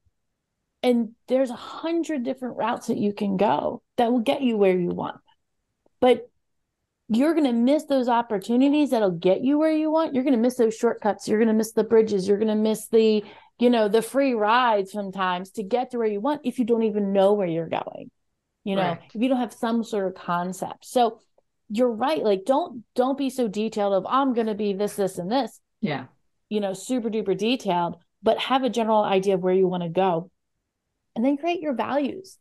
And 0.83 1.11
there's 1.27 1.51
a 1.51 1.57
hundred 1.57 2.23
different 2.23 2.57
routes 2.57 2.87
that 2.87 2.99
you 2.99 3.13
can 3.13 3.37
go 3.37 3.83
that 3.97 4.13
will 4.13 4.21
get 4.21 4.43
you 4.43 4.57
where 4.57 4.79
you 4.79 4.91
want. 4.91 5.17
But 6.01 6.31
you're 7.09 7.33
going 7.33 7.47
to 7.47 7.53
miss 7.53 7.85
those 7.85 8.09
opportunities 8.09 8.91
that'll 8.91 9.11
get 9.11 9.43
you 9.43 9.59
where 9.59 9.73
you 9.73 9.91
want. 9.91 10.15
You're 10.15 10.25
going 10.25 10.37
to 10.37 10.41
miss 10.41 10.57
those 10.57 10.77
shortcuts. 10.77 11.27
You're 11.27 11.39
going 11.39 11.49
to 11.49 11.55
miss 11.55 11.73
the 11.73 11.85
bridges. 11.85 12.29
You're 12.29 12.39
going 12.39 12.49
to 12.49 12.55
miss 12.55 12.87
the, 12.89 13.25
you 13.59 13.71
know, 13.71 13.89
the 13.89 14.03
free 14.03 14.35
rides 14.35 14.93
sometimes 14.93 15.51
to 15.53 15.63
get 15.63 15.91
to 15.91 15.99
where 15.99 16.07
you 16.07 16.21
want 16.21 16.43
if 16.45 16.59
you 16.59 16.65
don't 16.65 16.83
even 16.85 17.13
know 17.13 17.33
where 17.33 17.47
you're 17.47 17.69
going. 17.69 18.11
You 18.65 18.77
know, 18.77 18.83
right. 18.83 19.01
if 19.15 19.21
you 19.21 19.29
don't 19.29 19.39
have 19.41 19.55
some 19.55 19.83
sort 19.83 20.07
of 20.07 20.23
concept. 20.23 20.85
So 20.85 21.21
you're 21.69 21.93
right. 21.93 22.23
Like 22.23 22.45
don't 22.47 22.85
don't 22.95 23.19
be 23.19 23.31
so 23.31 23.49
detailed 23.49 23.95
of 23.95 24.07
I'm 24.09 24.35
going 24.35 24.47
to 24.47 24.55
be 24.55 24.73
this 24.73 24.95
this 24.95 25.19
and 25.19 25.31
this. 25.31 25.61
Yeah. 25.81 26.07
You 26.49 26.61
know, 26.61 26.73
super 26.73 27.11
duper 27.11 27.37
detailed, 27.37 27.97
but 28.23 28.39
have 28.39 28.65
a 28.65 28.71
general 28.71 29.03
idea 29.03 29.35
of 29.35 29.41
where 29.41 29.55
you 29.55 29.69
want 29.69 29.83
to 29.83 29.89
go. 29.89 30.31
And 31.15 31.25
then 31.25 31.37
create 31.37 31.61
your 31.61 31.75
values. 31.75 32.39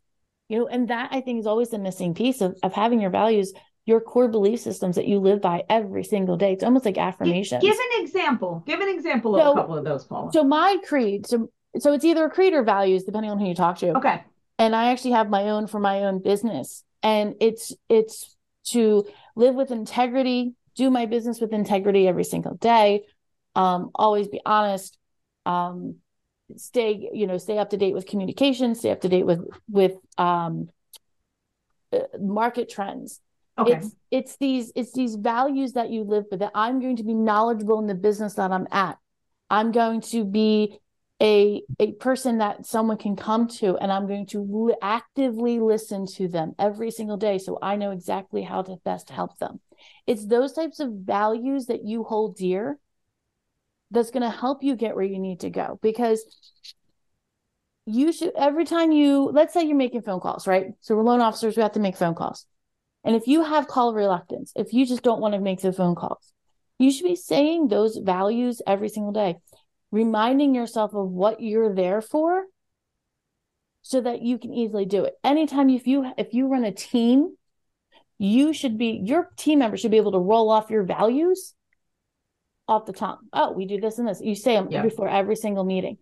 You 0.50 0.60
know, 0.60 0.68
and 0.68 0.90
that 0.90 1.10
I 1.12 1.22
think 1.22 1.40
is 1.40 1.48
always 1.48 1.70
the 1.70 1.80
missing 1.80 2.14
piece 2.14 2.40
of, 2.42 2.58
of 2.64 2.74
having 2.74 3.02
your 3.02 3.10
values 3.10 3.54
your 3.88 4.02
core 4.02 4.28
belief 4.28 4.60
systems 4.60 4.98
that 4.98 5.08
you 5.08 5.18
live 5.18 5.42
by 5.42 5.64
every 5.70 6.04
single 6.04 6.36
day. 6.36 6.52
It's 6.52 6.64
almost 6.64 6.84
like 6.84 6.98
affirmation. 6.98 7.62
Give, 7.62 7.74
an 7.74 8.04
example. 8.04 8.62
Give 8.68 8.82
an 8.82 8.90
example 8.90 9.38
of 9.38 9.42
so, 9.42 9.52
a 9.54 9.56
couple 9.56 9.78
of 9.78 9.86
those, 9.86 10.04
Paula. 10.04 10.32
So 10.34 10.44
my 10.44 10.78
creed, 10.86 11.26
so 11.26 11.50
so 11.80 11.94
it's 11.94 12.04
either 12.04 12.26
a 12.26 12.30
creed 12.30 12.54
or 12.54 12.64
values, 12.64 13.06
depending 13.06 13.32
on 13.32 13.40
who 13.40 13.48
you 13.48 13.56
talk 13.56 13.78
to. 13.80 13.98
Okay. 13.98 14.24
And 14.60 14.76
I 14.76 14.92
actually 14.92 15.12
have 15.12 15.30
my 15.30 15.50
own 15.50 15.68
for 15.68 15.80
my 15.80 16.04
own 16.04 16.22
business. 16.22 16.84
And 17.02 17.36
it's 17.40 17.74
it's 17.88 18.36
to 18.72 19.06
live 19.36 19.56
with 19.56 19.72
integrity, 19.72 20.54
do 20.76 20.90
my 20.90 21.06
business 21.06 21.40
with 21.40 21.54
integrity 21.54 22.08
every 22.08 22.24
single 22.24 22.56
day, 22.56 23.04
um, 23.56 23.92
always 23.96 24.28
be 24.28 24.42
honest, 24.46 24.98
um, 25.46 25.96
stay, 26.56 27.10
you 27.14 27.28
know, 27.28 27.38
stay 27.38 27.58
up 27.58 27.70
to 27.72 27.78
date 27.78 27.94
with 27.94 28.06
communication, 28.06 28.76
stay 28.76 28.92
up 28.92 29.02
to 29.02 29.10
date 29.10 29.26
with 29.26 29.42
with 29.70 29.94
um, 30.18 30.70
uh, 31.92 32.00
market 32.20 32.70
trends 32.70 33.22
Okay. 33.58 33.74
It's 33.74 33.96
it's 34.12 34.38
these 34.38 34.72
it's 34.76 34.94
these 34.94 35.16
values 35.16 35.74
that 35.74 35.90
you 35.90 36.04
live 36.04 36.30
by 36.30 36.38
that 36.38 36.52
I'm 36.54 36.80
going 36.80 36.98
to 36.98 37.04
be 37.04 37.14
knowledgeable 37.14 37.80
in 37.80 37.88
the 37.88 37.96
business 37.96 38.36
that 38.36 38.52
I'm 38.52 38.68
at. 38.72 38.98
I'm 39.50 39.72
going 39.72 40.02
to 40.02 40.24
be 40.24 40.80
a 41.22 41.64
a 41.80 41.94
person 41.94 42.38
that 42.40 42.66
someone 42.66 42.98
can 42.98 43.16
come 43.16 43.48
to 43.48 43.76
and 43.78 43.92
I'm 43.92 44.08
going 44.08 44.28
to 44.28 44.42
li- 44.42 44.76
actively 44.82 45.60
listen 45.60 46.06
to 46.16 46.28
them 46.28 46.54
every 46.60 46.92
single 46.92 47.18
day 47.18 47.40
so 47.40 47.58
I 47.62 47.76
know 47.76 47.92
exactly 47.92 48.44
how 48.44 48.62
to 48.62 48.78
best 48.86 49.10
help 49.10 49.38
them. 49.40 49.60
It's 50.06 50.26
those 50.26 50.54
types 50.54 50.80
of 50.80 50.92
values 50.92 51.66
that 51.68 51.84
you 51.84 52.04
hold 52.04 52.36
dear 52.38 52.78
that's 53.90 54.12
going 54.12 54.24
to 54.24 54.30
help 54.30 54.64
you 54.64 54.76
get 54.76 54.96
where 54.96 55.06
you 55.06 55.18
need 55.18 55.40
to 55.40 55.50
go 55.50 55.80
because 55.82 56.24
you 57.86 58.12
should 58.12 58.34
every 58.38 58.66
time 58.66 58.92
you 58.92 59.32
let's 59.34 59.54
say 59.54 59.64
you're 59.64 59.76
making 59.78 60.02
phone 60.02 60.20
calls, 60.20 60.46
right? 60.46 60.68
So 60.82 60.96
we're 60.96 61.04
loan 61.04 61.22
officers, 61.22 61.56
we 61.56 61.64
have 61.64 61.72
to 61.74 61.80
make 61.80 61.96
phone 61.96 62.16
calls 62.16 62.46
and 63.08 63.16
if 63.16 63.26
you 63.26 63.42
have 63.44 63.68
call 63.68 63.94
reluctance, 63.94 64.52
if 64.56 64.74
you 64.74 64.86
just 64.86 65.02
don't 65.02 65.22
want 65.22 65.34
to 65.34 65.40
make 65.40 65.62
the 65.62 65.72
phone 65.72 65.96
calls, 65.96 66.34
you 66.78 66.92
should 66.92 67.06
be 67.08 67.16
saying 67.16 67.70
those 67.70 67.96
values 67.96 68.62
every 68.68 68.90
single 68.90 69.14
day, 69.14 69.38
reminding 69.92 70.54
yourself 70.56 70.94
of 70.94 71.10
what 71.10 71.42
you're 71.42 71.74
there 71.74 72.02
for 72.02 72.46
so 73.82 74.02
that 74.02 74.22
you 74.22 74.38
can 74.38 74.54
easily 74.54 74.86
do 74.86 75.06
it. 75.06 75.14
Anytime 75.24 75.70
if 75.70 75.88
you 75.88 76.12
if 76.18 76.34
you 76.34 76.48
run 76.48 76.66
a 76.66 76.72
team, 76.72 77.36
you 78.18 78.54
should 78.54 78.78
be 78.78 79.02
your 79.04 79.30
team 79.38 79.60
members 79.60 79.80
should 79.80 79.92
be 79.92 79.98
able 79.98 80.12
to 80.12 80.20
roll 80.20 80.50
off 80.50 80.70
your 80.70 80.84
values 80.84 81.54
off 82.68 82.86
the 82.86 82.94
top. 82.94 83.20
Oh, 83.32 83.54
we 83.54 83.66
do 83.66 83.80
this 83.80 83.98
and 83.98 84.08
this. 84.08 84.20
You 84.22 84.36
say 84.36 84.56
them 84.56 84.68
yeah. 84.70 84.82
before 84.82 85.08
every 85.08 85.36
single 85.36 85.64
meeting 85.64 85.98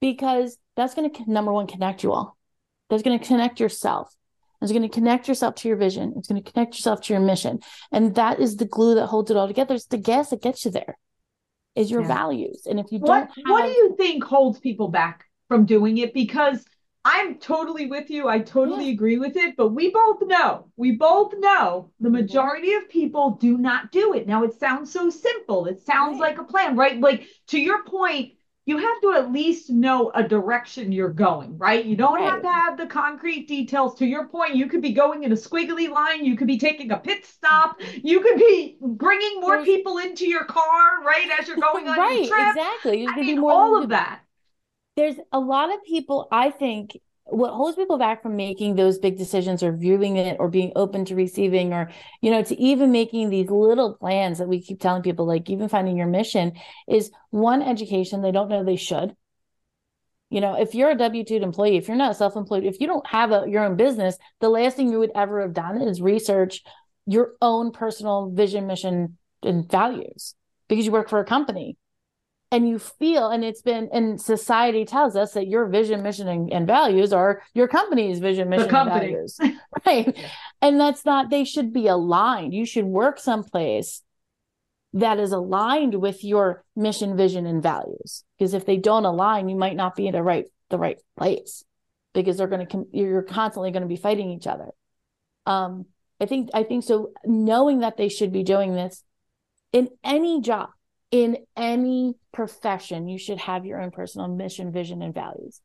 because 0.00 0.56
that's 0.76 0.94
going 0.94 1.12
to 1.12 1.30
number 1.30 1.52
one 1.52 1.66
connect 1.66 2.02
you 2.02 2.12
all. 2.12 2.38
That's 2.88 3.02
going 3.02 3.18
to 3.18 3.24
connect 3.24 3.60
yourself. 3.60 4.14
It's 4.62 4.72
going 4.72 4.82
to 4.82 4.88
connect 4.88 5.28
yourself 5.28 5.54
to 5.56 5.68
your 5.68 5.76
vision. 5.76 6.14
It's 6.16 6.28
going 6.28 6.42
to 6.42 6.52
connect 6.52 6.74
yourself 6.74 7.00
to 7.02 7.12
your 7.12 7.20
mission. 7.22 7.60
And 7.92 8.14
that 8.16 8.40
is 8.40 8.56
the 8.56 8.66
glue 8.66 8.94
that 8.96 9.06
holds 9.06 9.30
it 9.30 9.36
all 9.36 9.46
together. 9.46 9.74
It's 9.74 9.86
the 9.86 9.96
gas 9.98 10.30
that 10.30 10.42
gets 10.42 10.64
you 10.64 10.70
there 10.70 10.98
is 11.74 11.90
your 11.90 12.02
yeah. 12.02 12.08
values. 12.08 12.66
And 12.66 12.80
if 12.80 12.90
you 12.90 12.98
what, 12.98 13.08
don't 13.08 13.28
have... 13.28 13.44
what 13.46 13.64
do 13.64 13.70
you 13.70 13.94
think 13.96 14.24
holds 14.24 14.58
people 14.58 14.88
back 14.88 15.26
from 15.48 15.66
doing 15.66 15.98
it? 15.98 16.12
Because 16.14 16.64
I'm 17.04 17.36
totally 17.36 17.86
with 17.86 18.10
you. 18.10 18.28
I 18.28 18.40
totally 18.40 18.86
yeah. 18.86 18.92
agree 18.92 19.18
with 19.18 19.36
it. 19.36 19.56
But 19.56 19.68
we 19.68 19.90
both 19.90 20.20
know, 20.22 20.70
we 20.76 20.92
both 20.92 21.32
know 21.38 21.90
the 22.00 22.08
mm-hmm. 22.08 22.16
majority 22.16 22.74
of 22.74 22.88
people 22.88 23.38
do 23.40 23.56
not 23.56 23.90
do 23.90 24.14
it. 24.14 24.26
Now, 24.26 24.44
it 24.44 24.58
sounds 24.58 24.92
so 24.92 25.08
simple. 25.08 25.66
It 25.66 25.80
sounds 25.86 26.20
right. 26.20 26.36
like 26.36 26.38
a 26.38 26.44
plan, 26.44 26.76
right? 26.76 27.00
Like 27.00 27.26
to 27.48 27.58
your 27.58 27.84
point, 27.84 28.32
you 28.70 28.78
have 28.78 29.00
to 29.00 29.14
at 29.14 29.32
least 29.32 29.68
know 29.68 30.12
a 30.14 30.22
direction 30.22 30.92
you're 30.92 31.12
going, 31.12 31.58
right? 31.58 31.84
You 31.84 31.96
don't 31.96 32.20
have 32.20 32.40
to 32.40 32.48
have 32.48 32.78
the 32.78 32.86
concrete 32.86 33.48
details. 33.48 33.96
To 33.96 34.06
your 34.06 34.28
point, 34.28 34.54
you 34.54 34.68
could 34.68 34.80
be 34.80 34.92
going 34.92 35.24
in 35.24 35.32
a 35.32 35.34
squiggly 35.34 35.90
line, 35.90 36.24
you 36.24 36.36
could 36.36 36.46
be 36.46 36.56
taking 36.56 36.92
a 36.92 36.96
pit 36.96 37.26
stop, 37.26 37.80
you 38.00 38.20
could 38.20 38.36
be 38.36 38.76
bringing 38.80 39.40
more 39.40 39.56
There's... 39.56 39.66
people 39.66 39.98
into 39.98 40.24
your 40.24 40.44
car, 40.44 41.02
right, 41.04 41.28
as 41.36 41.48
you're 41.48 41.56
going 41.56 41.88
on 41.88 41.98
right, 41.98 42.20
your 42.20 42.28
trip. 42.28 42.48
Exactly. 42.50 43.08
I 43.08 43.16
mean, 43.16 43.40
all 43.40 43.82
of 43.82 43.88
that. 43.88 44.20
There's 44.96 45.16
a 45.32 45.40
lot 45.40 45.74
of 45.74 45.82
people, 45.82 46.28
I 46.30 46.50
think, 46.50 46.96
what 47.30 47.52
holds 47.52 47.76
people 47.76 47.98
back 47.98 48.22
from 48.22 48.36
making 48.36 48.74
those 48.74 48.98
big 48.98 49.16
decisions 49.16 49.62
or 49.62 49.72
viewing 49.72 50.16
it 50.16 50.36
or 50.40 50.48
being 50.48 50.72
open 50.76 51.04
to 51.04 51.14
receiving 51.14 51.72
or 51.72 51.90
you 52.20 52.30
know 52.30 52.42
to 52.42 52.58
even 52.60 52.90
making 52.92 53.30
these 53.30 53.50
little 53.50 53.94
plans 53.94 54.38
that 54.38 54.48
we 54.48 54.60
keep 54.60 54.80
telling 54.80 55.02
people 55.02 55.26
like 55.26 55.48
even 55.48 55.68
finding 55.68 55.96
your 55.96 56.06
mission 56.06 56.52
is 56.88 57.10
one 57.30 57.62
education 57.62 58.22
they 58.22 58.32
don't 58.32 58.48
know 58.48 58.64
they 58.64 58.76
should. 58.76 59.14
You 60.30 60.40
know 60.40 60.54
if 60.54 60.74
you're 60.74 60.90
a 60.90 60.96
w2 60.96 61.42
employee 61.42 61.76
if 61.76 61.88
you're 61.88 61.96
not 61.96 62.16
self-employed 62.16 62.64
if 62.64 62.80
you 62.80 62.86
don't 62.86 63.06
have 63.06 63.32
a, 63.32 63.44
your 63.48 63.64
own 63.64 63.76
business 63.76 64.16
the 64.40 64.48
last 64.48 64.76
thing 64.76 64.90
you 64.90 64.98
would 64.98 65.12
ever 65.14 65.40
have 65.40 65.54
done 65.54 65.80
is 65.82 66.00
research 66.00 66.62
your 67.06 67.32
own 67.42 67.72
personal 67.72 68.30
vision 68.30 68.66
mission 68.66 69.18
and 69.42 69.68
values 69.70 70.34
because 70.68 70.86
you 70.86 70.92
work 70.92 71.08
for 71.08 71.18
a 71.18 71.24
company 71.24 71.76
and 72.52 72.68
you 72.68 72.78
feel 72.78 73.30
and 73.30 73.44
it's 73.44 73.62
been 73.62 73.88
and 73.92 74.20
society 74.20 74.84
tells 74.84 75.14
us 75.14 75.32
that 75.34 75.46
your 75.46 75.66
vision 75.66 76.02
mission 76.02 76.28
and, 76.28 76.52
and 76.52 76.66
values 76.66 77.12
are 77.12 77.42
your 77.54 77.68
company's 77.68 78.18
vision 78.18 78.48
mission 78.48 78.68
company. 78.68 79.14
and 79.14 79.28
values 79.38 79.38
right? 79.86 80.16
And 80.60 80.80
that's 80.80 81.04
not 81.04 81.30
they 81.30 81.44
should 81.44 81.72
be 81.72 81.86
aligned. 81.86 82.52
You 82.52 82.66
should 82.66 82.84
work 82.84 83.18
someplace 83.18 84.02
that 84.94 85.20
is 85.20 85.30
aligned 85.30 85.94
with 85.94 86.24
your 86.24 86.64
mission 86.74 87.16
vision 87.16 87.46
and 87.46 87.62
values. 87.62 88.24
Because 88.36 88.54
if 88.54 88.66
they 88.66 88.76
don't 88.76 89.04
align 89.04 89.48
you 89.48 89.56
might 89.56 89.76
not 89.76 89.94
be 89.94 90.06
in 90.06 90.12
the 90.12 90.22
right 90.22 90.46
the 90.70 90.78
right 90.78 90.98
place 91.16 91.64
because 92.12 92.36
they're 92.36 92.48
going 92.48 92.66
to 92.66 92.86
you're 92.92 93.22
constantly 93.22 93.70
going 93.70 93.82
to 93.82 93.88
be 93.88 93.96
fighting 93.96 94.30
each 94.30 94.46
other. 94.46 94.70
Um 95.46 95.86
i 96.20 96.26
think 96.26 96.50
i 96.52 96.64
think 96.64 96.84
so 96.84 97.12
knowing 97.24 97.78
that 97.80 97.96
they 97.96 98.08
should 98.08 98.32
be 98.32 98.42
doing 98.42 98.74
this 98.74 99.02
in 99.72 99.88
any 100.04 100.40
job 100.40 100.68
in 101.10 101.38
any 101.56 102.14
profession, 102.32 103.08
you 103.08 103.18
should 103.18 103.38
have 103.38 103.66
your 103.66 103.80
own 103.80 103.90
personal 103.90 104.28
mission, 104.28 104.72
vision, 104.72 105.02
and 105.02 105.14
values. 105.14 105.60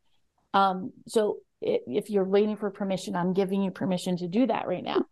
Um, 0.54 0.94
so 1.08 1.38
if 1.62 2.10
you're 2.10 2.26
waiting 2.26 2.58
for 2.58 2.70
permission, 2.70 3.16
I'm 3.16 3.34
giving 3.34 3.62
you 3.62 3.72
permission 3.72 4.18
to 4.18 4.28
do 4.28 4.48
that 4.48 4.68
right 4.68 4.84
now. 4.84 5.06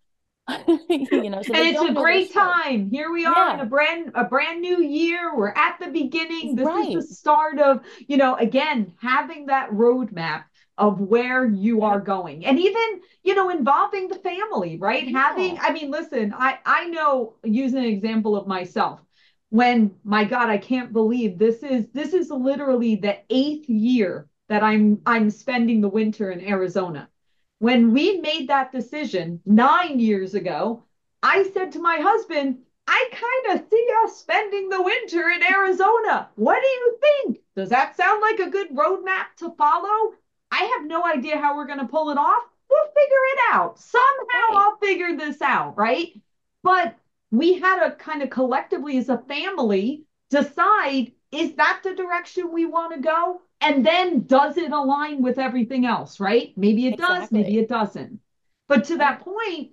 you 0.68 1.30
know, 1.30 1.42
so 1.42 1.54
and 1.54 1.68
it's 1.68 1.82
a 1.82 1.94
great 1.94 2.34
time. 2.34 2.90
Here 2.90 3.10
we 3.12 3.26
are 3.26 3.48
yeah. 3.48 3.54
in 3.54 3.60
a 3.62 3.66
brand 3.66 4.12
a 4.14 4.26
brand 4.26 4.60
new 4.60 4.82
year. 4.82 5.36
We're 5.36 5.54
at 5.54 5.78
the 5.80 5.88
beginning. 5.88 6.56
This 6.56 6.66
right. 6.66 6.98
is 6.98 7.08
the 7.08 7.16
start 7.16 7.60
of, 7.60 7.80
you 8.08 8.18
know, 8.18 8.36
again, 8.36 8.94
having 9.00 9.46
that 9.46 9.70
roadmap 9.72 10.44
of 10.78 11.00
where 11.00 11.46
you 11.46 11.84
are 11.84 12.00
going 12.00 12.46
and 12.46 12.60
even 12.60 13.02
you 13.22 13.36
know 13.36 13.50
involving 13.50 14.08
the 14.08 14.16
family 14.16 14.76
right 14.80 15.08
yeah. 15.08 15.20
having 15.20 15.56
i 15.60 15.72
mean 15.72 15.92
listen 15.92 16.34
i 16.36 16.58
i 16.66 16.88
know 16.88 17.36
use 17.44 17.74
an 17.74 17.84
example 17.84 18.36
of 18.36 18.48
myself 18.48 19.00
when 19.54 19.94
my 20.04 20.24
god 20.24 20.50
i 20.50 20.58
can't 20.58 20.92
believe 20.92 21.38
this 21.38 21.62
is 21.62 21.86
this 21.94 22.16
is 22.16 22.32
literally 22.32 22.96
the 22.96 23.20
eighth 23.30 23.70
year 23.70 24.28
that 24.50 24.64
i'm 24.64 25.00
i'm 25.06 25.30
spending 25.30 25.80
the 25.80 25.88
winter 25.88 26.32
in 26.32 26.42
arizona. 26.42 27.08
When 27.60 27.94
we 27.94 28.20
made 28.20 28.50
that 28.50 28.72
decision 28.72 29.42
nine 29.46 30.00
years 30.00 30.34
ago 30.34 30.86
i 31.22 31.44
said 31.54 31.72
to 31.74 31.80
my 31.80 31.98
husband 31.98 32.64
i 32.88 33.10
kind 33.12 33.60
of 33.60 33.70
see 33.70 33.88
us 34.04 34.18
spending 34.18 34.70
the 34.70 34.82
winter 34.82 35.30
in 35.30 35.44
arizona. 35.44 36.30
What 36.34 36.60
do 36.60 36.68
you 36.68 36.98
think? 37.00 37.42
Does 37.56 37.70
that 37.70 37.96
sound 37.96 38.22
like 38.22 38.40
a 38.40 38.50
good 38.50 38.72
roadmap 38.72 39.36
to 39.38 39.52
follow? 39.52 40.16
I 40.50 40.64
have 40.64 40.88
no 40.88 41.06
idea 41.06 41.38
how 41.38 41.56
we're 41.56 41.68
going 41.68 41.78
to 41.78 41.86
pull 41.86 42.10
it 42.10 42.18
off. 42.18 42.42
We'll 42.72 42.88
figure 42.88 43.26
it 43.34 43.40
out. 43.54 43.78
Somehow 43.78 44.48
i'll 44.54 44.78
figure 44.78 45.16
this 45.16 45.44
out 45.44 45.78
right? 45.78 46.08
But 46.64 46.96
we 47.34 47.60
had 47.60 47.84
to 47.84 47.96
kind 47.96 48.22
of 48.22 48.30
collectively 48.30 48.96
as 49.00 49.10
a 49.10 49.18
family 49.28 50.04
decide 50.30 51.12
is 51.32 51.56
that 51.56 51.80
the 51.84 51.96
direction 51.96 52.54
we 52.54 52.68
want 52.68 52.94
to 52.94 53.02
go? 53.02 53.42
And 53.60 53.84
then 53.84 54.28
does 54.28 54.56
it 54.56 54.72
align 54.72 55.24
with 55.24 55.40
everything 55.40 55.84
else, 55.84 56.20
right? 56.20 56.54
Maybe 56.56 56.86
it 56.86 56.94
exactly. 56.94 57.20
does, 57.20 57.32
maybe 57.32 57.58
it 57.58 57.68
doesn't. 57.68 58.20
But 58.68 58.84
to 58.86 58.98
that 58.98 59.22
point, 59.22 59.72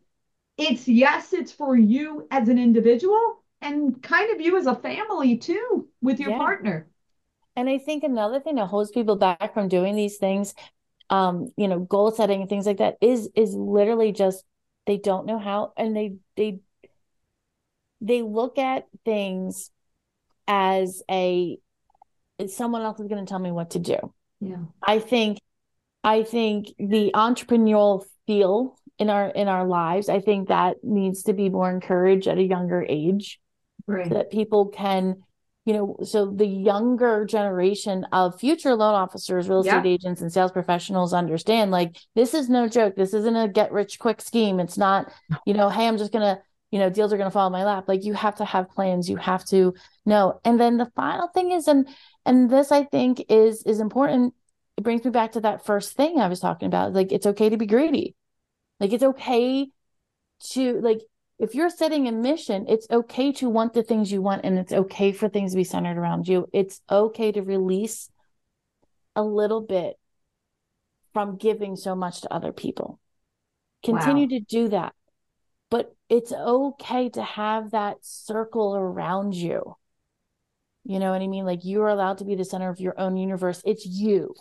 it's 0.56 0.88
yes, 0.88 1.34
it's 1.34 1.52
for 1.52 1.76
you 1.76 2.26
as 2.30 2.48
an 2.48 2.58
individual 2.58 3.42
and 3.60 4.02
kind 4.02 4.32
of 4.34 4.40
you 4.40 4.56
as 4.56 4.64
a 4.64 4.74
family 4.74 5.36
too 5.36 5.86
with 6.00 6.18
your 6.18 6.30
yeah. 6.30 6.38
partner. 6.38 6.88
And 7.56 7.68
I 7.68 7.76
think 7.76 8.04
another 8.04 8.40
thing 8.40 8.54
that 8.54 8.68
holds 8.68 8.90
people 8.90 9.16
back 9.16 9.52
from 9.52 9.68
doing 9.68 9.96
these 9.96 10.16
things, 10.16 10.54
um, 11.10 11.52
you 11.58 11.68
know, 11.68 11.80
goal 11.80 12.10
setting 12.10 12.40
and 12.40 12.48
things 12.48 12.64
like 12.64 12.78
that 12.78 12.96
is 13.02 13.28
is 13.34 13.54
literally 13.54 14.12
just 14.12 14.44
they 14.86 14.96
don't 14.96 15.26
know 15.26 15.38
how 15.38 15.74
and 15.76 15.94
they 15.94 16.14
they 16.36 16.60
they 18.00 18.22
look 18.22 18.58
at 18.58 18.86
things 19.04 19.70
as 20.46 21.02
a 21.10 21.58
someone 22.48 22.82
else 22.82 22.98
is 23.00 23.06
going 23.06 23.24
to 23.24 23.28
tell 23.28 23.38
me 23.38 23.50
what 23.52 23.70
to 23.70 23.78
do. 23.78 23.98
Yeah. 24.40 24.56
I 24.82 24.98
think 24.98 25.38
I 26.02 26.22
think 26.22 26.68
the 26.78 27.10
entrepreneurial 27.14 28.04
feel 28.26 28.78
in 28.98 29.10
our 29.10 29.28
in 29.28 29.48
our 29.48 29.66
lives, 29.66 30.08
I 30.08 30.20
think 30.20 30.48
that 30.48 30.76
needs 30.82 31.24
to 31.24 31.32
be 31.32 31.48
more 31.48 31.70
encouraged 31.70 32.26
at 32.26 32.38
a 32.38 32.42
younger 32.42 32.84
age. 32.88 33.38
Right. 33.86 34.08
So 34.08 34.14
that 34.14 34.30
people 34.30 34.68
can, 34.68 35.22
you 35.64 35.72
know, 35.72 35.96
so 36.04 36.30
the 36.30 36.46
younger 36.46 37.24
generation 37.24 38.06
of 38.12 38.38
future 38.38 38.74
loan 38.74 38.94
officers, 38.94 39.48
real 39.48 39.60
estate 39.60 39.84
Yeah. 39.84 39.92
agents, 39.92 40.20
and 40.20 40.32
sales 40.32 40.52
professionals 40.52 41.12
understand 41.12 41.70
like 41.70 41.98
this 42.14 42.34
is 42.34 42.48
no 42.48 42.68
joke. 42.68 42.94
This 42.94 43.14
isn't 43.14 43.36
a 43.36 43.48
get 43.48 43.72
rich 43.72 43.98
quick 43.98 44.20
scheme. 44.20 44.60
It's 44.60 44.78
not, 44.78 45.12
you 45.44 45.54
know, 45.54 45.68
hey, 45.68 45.88
I'm 45.88 45.98
just 45.98 46.12
gonna, 46.12 46.40
you 46.70 46.78
know, 46.78 46.90
deals 46.90 47.12
are 47.12 47.16
gonna 47.18 47.30
fall 47.30 47.46
in 47.46 47.52
my 47.52 47.64
lap. 47.64 47.84
Like 47.88 48.04
you 48.04 48.14
have 48.14 48.36
to 48.36 48.44
have 48.44 48.70
plans. 48.70 49.08
You 49.08 49.16
have 49.16 49.44
to 49.46 49.74
know. 50.06 50.40
And 50.44 50.60
then 50.60 50.76
the 50.76 50.90
final 50.96 51.28
thing 51.28 51.50
is, 51.52 51.68
and 51.68 51.88
and 52.24 52.50
this 52.50 52.72
I 52.72 52.84
think 52.84 53.24
is 53.28 53.62
is 53.64 53.80
important. 53.80 54.34
It 54.76 54.84
brings 54.84 55.04
me 55.04 55.10
back 55.10 55.32
to 55.32 55.40
that 55.42 55.64
first 55.66 55.94
thing 55.94 56.18
I 56.18 56.28
was 56.28 56.40
talking 56.40 56.66
about. 56.66 56.92
Like 56.92 57.12
it's 57.12 57.26
okay 57.26 57.48
to 57.50 57.56
be 57.56 57.66
greedy. 57.66 58.14
Like 58.78 58.92
it's 58.92 59.04
okay 59.04 59.68
to 60.52 60.80
like 60.80 61.00
if 61.38 61.54
you're 61.54 61.70
setting 61.70 62.06
a 62.06 62.12
mission, 62.12 62.66
it's 62.68 62.86
okay 62.90 63.32
to 63.32 63.48
want 63.48 63.72
the 63.72 63.82
things 63.82 64.12
you 64.12 64.20
want 64.22 64.44
and 64.44 64.58
it's 64.58 64.72
okay 64.72 65.12
for 65.12 65.28
things 65.28 65.52
to 65.52 65.56
be 65.56 65.64
centered 65.64 65.96
around 65.96 66.28
you. 66.28 66.48
It's 66.52 66.82
okay 66.90 67.32
to 67.32 67.40
release 67.42 68.10
a 69.16 69.22
little 69.22 69.60
bit 69.60 69.96
from 71.12 71.36
giving 71.36 71.76
so 71.76 71.94
much 71.94 72.20
to 72.22 72.32
other 72.32 72.52
people. 72.52 73.00
Continue 73.82 74.26
Wow. 74.26 74.38
to 74.38 74.40
do 74.40 74.68
that. 74.68 74.94
It's 76.10 76.32
okay 76.32 77.08
to 77.10 77.22
have 77.22 77.70
that 77.70 77.98
circle 78.02 78.74
around 78.74 79.32
you. 79.34 79.76
You 80.84 80.98
know 80.98 81.12
what 81.12 81.22
I 81.22 81.28
mean? 81.28 81.46
Like 81.46 81.64
you 81.64 81.82
are 81.82 81.88
allowed 81.88 82.18
to 82.18 82.24
be 82.24 82.34
the 82.34 82.44
center 82.44 82.68
of 82.68 82.80
your 82.80 82.98
own 82.98 83.16
universe. 83.16 83.62
It's 83.64 83.86
you. 83.86 84.34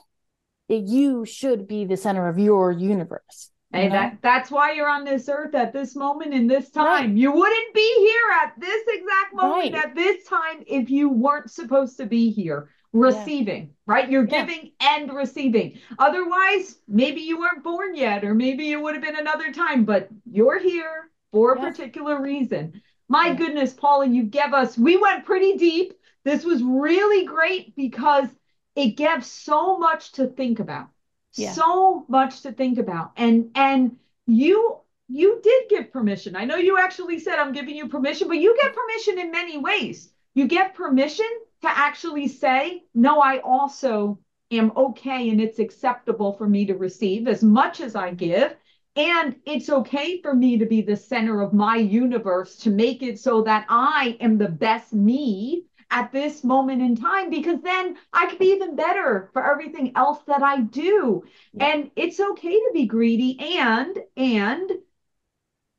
It, 0.67 0.85
you 0.85 1.25
should 1.25 1.67
be 1.67 1.85
the 1.85 1.95
center 1.95 2.27
of 2.27 2.39
your 2.39 2.71
universe. 2.71 3.51
you 3.71 3.81
Hey, 3.81 3.89
that 3.89 4.17
that's 4.23 4.49
why 4.49 4.71
you're 4.71 4.89
on 4.89 5.03
this 5.05 5.29
earth 5.29 5.53
at 5.53 5.71
this 5.71 5.95
moment 5.95 6.33
in 6.33 6.47
this 6.47 6.71
Right. 6.75 7.01
time. 7.01 7.17
You 7.17 7.31
wouldn't 7.31 7.73
be 7.75 7.95
here 7.99 8.31
at 8.41 8.59
this 8.59 8.83
exact 8.87 9.35
moment 9.35 9.75
Right. 9.75 9.75
at 9.75 9.93
this 9.93 10.25
time 10.25 10.63
if 10.65 10.89
you 10.89 11.09
weren't 11.09 11.51
supposed 11.51 11.97
to 11.97 12.07
be 12.07 12.31
here 12.31 12.71
receiving, 12.93 13.75
right? 13.85 14.09
You're 14.09 14.25
Yeah. 14.25 14.43
giving 14.43 14.71
and 14.79 15.13
receiving. 15.13 15.77
Otherwise, 15.99 16.79
maybe 16.87 17.21
you 17.21 17.37
weren't 17.39 17.63
born 17.63 17.93
yet, 17.93 18.23
or 18.23 18.33
maybe 18.33 18.71
it 18.71 18.81
would 18.81 18.95
have 18.95 19.03
been 19.03 19.17
another 19.19 19.51
time, 19.53 19.85
but 19.85 20.09
you're 20.25 20.57
here 20.57 21.11
for 21.31 21.53
a 21.53 21.59
particular 21.59 22.21
reason. 22.21 22.81
My 23.07 23.33
goodness, 23.33 23.73
Paula, 23.73 24.07
you 24.07 24.23
gave 24.23 24.53
us, 24.53 24.77
we 24.77 24.97
went 24.97 25.25
pretty 25.25 25.57
deep. 25.57 25.93
This 26.23 26.43
was 26.43 26.61
really 26.61 27.25
great 27.25 27.75
because 27.75 28.27
it 28.75 28.91
gave 28.91 29.25
so 29.25 29.77
much 29.77 30.11
to 30.13 30.27
think 30.27 30.59
about. 30.59 30.89
Yeah. 31.35 31.53
so 31.53 32.05
much 32.07 32.41
to 32.41 32.51
think 32.51 32.79
about. 32.79 33.11
And 33.15 33.51
and 33.55 33.97
you 34.25 34.77
you 35.07 35.39
did 35.43 35.69
give 35.69 35.91
permission. 35.91 36.35
I 36.35 36.45
know 36.45 36.55
you 36.55 36.77
actually 36.77 37.19
said 37.19 37.37
i'm 37.39 37.53
giving 37.53 37.75
you 37.75 37.87
permission 37.87 38.27
but 38.27 38.37
you 38.37 38.57
get 38.61 38.75
permission 38.75 39.19
in 39.19 39.31
many 39.31 39.57
ways. 39.57 40.11
You 40.33 40.47
get 40.47 40.73
permission 40.73 41.27
to 41.61 41.69
actually 41.69 42.27
say 42.27 42.83
no 42.93 43.19
i 43.21 43.39
also 43.39 44.19
am 44.51 44.71
okay 44.75 45.29
and 45.29 45.41
it's 45.41 45.59
acceptable 45.59 46.33
for 46.33 46.47
me 46.47 46.65
to 46.65 46.75
receive 46.75 47.27
as 47.27 47.43
much 47.43 47.81
as 47.81 47.95
i 47.95 48.11
give 48.11 48.55
and 48.95 49.35
it's 49.45 49.69
okay 49.69 50.21
for 50.21 50.33
me 50.33 50.57
to 50.57 50.65
be 50.65 50.81
the 50.81 50.95
center 50.95 51.41
of 51.41 51.53
my 51.53 51.75
universe 51.77 52.57
to 52.57 52.69
make 52.69 53.01
it 53.01 53.19
so 53.19 53.41
that 53.43 53.65
i 53.69 54.17
am 54.19 54.37
the 54.37 54.49
best 54.49 54.93
me 54.93 55.65
at 55.91 56.11
this 56.11 56.43
moment 56.43 56.81
in 56.81 56.95
time 56.95 57.29
because 57.31 57.61
then 57.61 57.95
I 58.13 58.27
could 58.27 58.37
be 58.37 58.51
even 58.51 58.75
better 58.75 59.29
for 59.33 59.51
everything 59.51 59.91
else 59.95 60.19
that 60.27 60.43
I 60.43 60.61
do. 60.61 61.23
Yeah. 61.51 61.65
And 61.65 61.91
it's 61.95 62.19
okay 62.19 62.51
to 62.51 62.69
be 62.75 62.85
greedy 62.85 63.39
and 63.57 63.97
and 64.15 64.71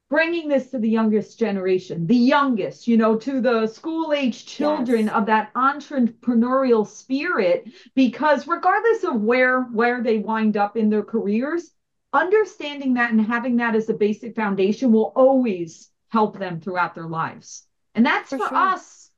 bringing 0.09 0.49
this 0.49 0.70
to 0.70 0.79
the 0.79 0.88
youngest 0.88 1.38
generation, 1.38 2.07
the 2.07 2.16
youngest, 2.16 2.88
you 2.88 2.96
know, 2.96 3.16
to 3.18 3.40
the 3.40 3.66
school 3.68 4.12
age 4.12 4.44
children 4.44 5.07
Yes. 5.07 5.14
of 5.14 5.27
that 5.27 5.55
entrepreneurial 5.55 6.87
spirit 6.87 7.68
because 7.94 8.49
regardless 8.49 9.05
of 9.05 9.20
where 9.23 9.62
where 9.62 10.03
they 10.03 10.18
wind 10.18 10.57
up 10.57 10.77
in 10.77 10.90
their 10.90 11.05
careers, 11.05 11.70
understanding 12.12 12.94
that 12.94 13.11
and 13.12 13.20
having 13.20 13.57
that 13.57 13.75
as 13.75 13.88
a 13.88 13.94
basic 13.94 14.35
foundation 14.35 14.92
will 14.92 15.12
always 15.16 15.90
help 16.09 16.38
them 16.38 16.61
throughout 16.61 16.94
their 16.94 17.07
lives. 17.07 17.66
And 17.94 18.05
that's 18.05 18.31
For 18.31 18.38
for, 18.38 18.49
sure. 18.49 18.59
us 18.59 19.11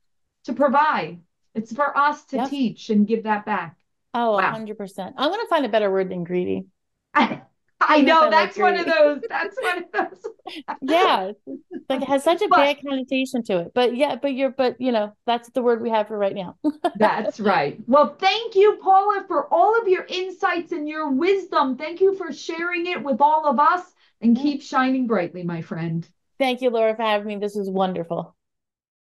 to 0.45 0.53
provide. 0.53 1.19
It's 1.55 1.73
for 1.73 1.95
us 1.97 2.25
to 2.25 2.37
Yep. 2.37 2.49
teach 2.49 2.89
and 2.89 3.07
give 3.07 3.23
that 3.23 3.45
back. 3.45 3.77
Oh, 4.13 4.33
a 4.35 4.41
Wow. 4.41 4.51
hundred 4.51 4.77
percent. 4.77 5.15
I'm 5.17 5.29
gonna 5.31 5.47
find 5.47 5.65
a 5.65 5.69
better 5.69 5.91
word 5.91 6.09
than 6.09 6.23
greedy. 6.23 6.65
I, 7.89 7.95
I 7.95 7.97
Even 7.97 8.09
if 8.09 8.15
I 8.15 8.21
know 8.25 8.29
that's 8.29 8.57
one 8.57 8.75
of 8.77 8.85
those. 8.85 9.21
That's 9.29 9.57
one 9.61 9.77
of 9.79 9.91
those. 9.91 10.31
Yeah, 10.81 11.31
like 11.89 12.01
it 12.01 12.07
has 12.07 12.23
such 12.23 12.41
a 12.41 12.47
But- 12.47 12.57
bad 12.57 12.77
connotation 12.85 13.43
to 13.43 13.59
it. 13.59 13.71
But 13.73 13.95
yeah, 13.95 14.15
but 14.15 14.33
you're, 14.33 14.49
but 14.51 14.79
you 14.79 14.91
know, 14.91 15.13
that's 15.25 15.49
the 15.51 15.61
word 15.61 15.81
we 15.81 15.89
have 15.89 16.07
for 16.09 16.17
right 16.17 16.35
now. 16.35 16.57
That's 16.97 17.39
right. 17.39 17.79
Well, 17.87 18.15
thank 18.19 18.55
you, 18.55 18.77
Paula, 18.81 19.23
for 19.27 19.51
all 19.53 19.79
of 19.81 19.87
your 19.87 20.05
insights 20.07 20.71
and 20.71 20.87
your 20.87 21.09
wisdom. 21.11 21.77
Thank 21.77 22.01
you 22.01 22.15
for 22.15 22.31
sharing 22.33 22.85
it 22.87 23.03
with 23.03 23.21
all 23.21 23.45
of 23.45 23.59
us 23.59 23.83
and 24.21 24.37
keep 24.37 24.61
shining 24.61 25.07
brightly, 25.07 25.43
my 25.43 25.61
friend. 25.61 26.07
Thank 26.39 26.61
you, 26.61 26.69
Laura, 26.69 26.95
for 26.95 27.03
having 27.03 27.27
me. 27.27 27.37
This 27.37 27.55
was 27.55 27.69
wonderful. 27.69 28.35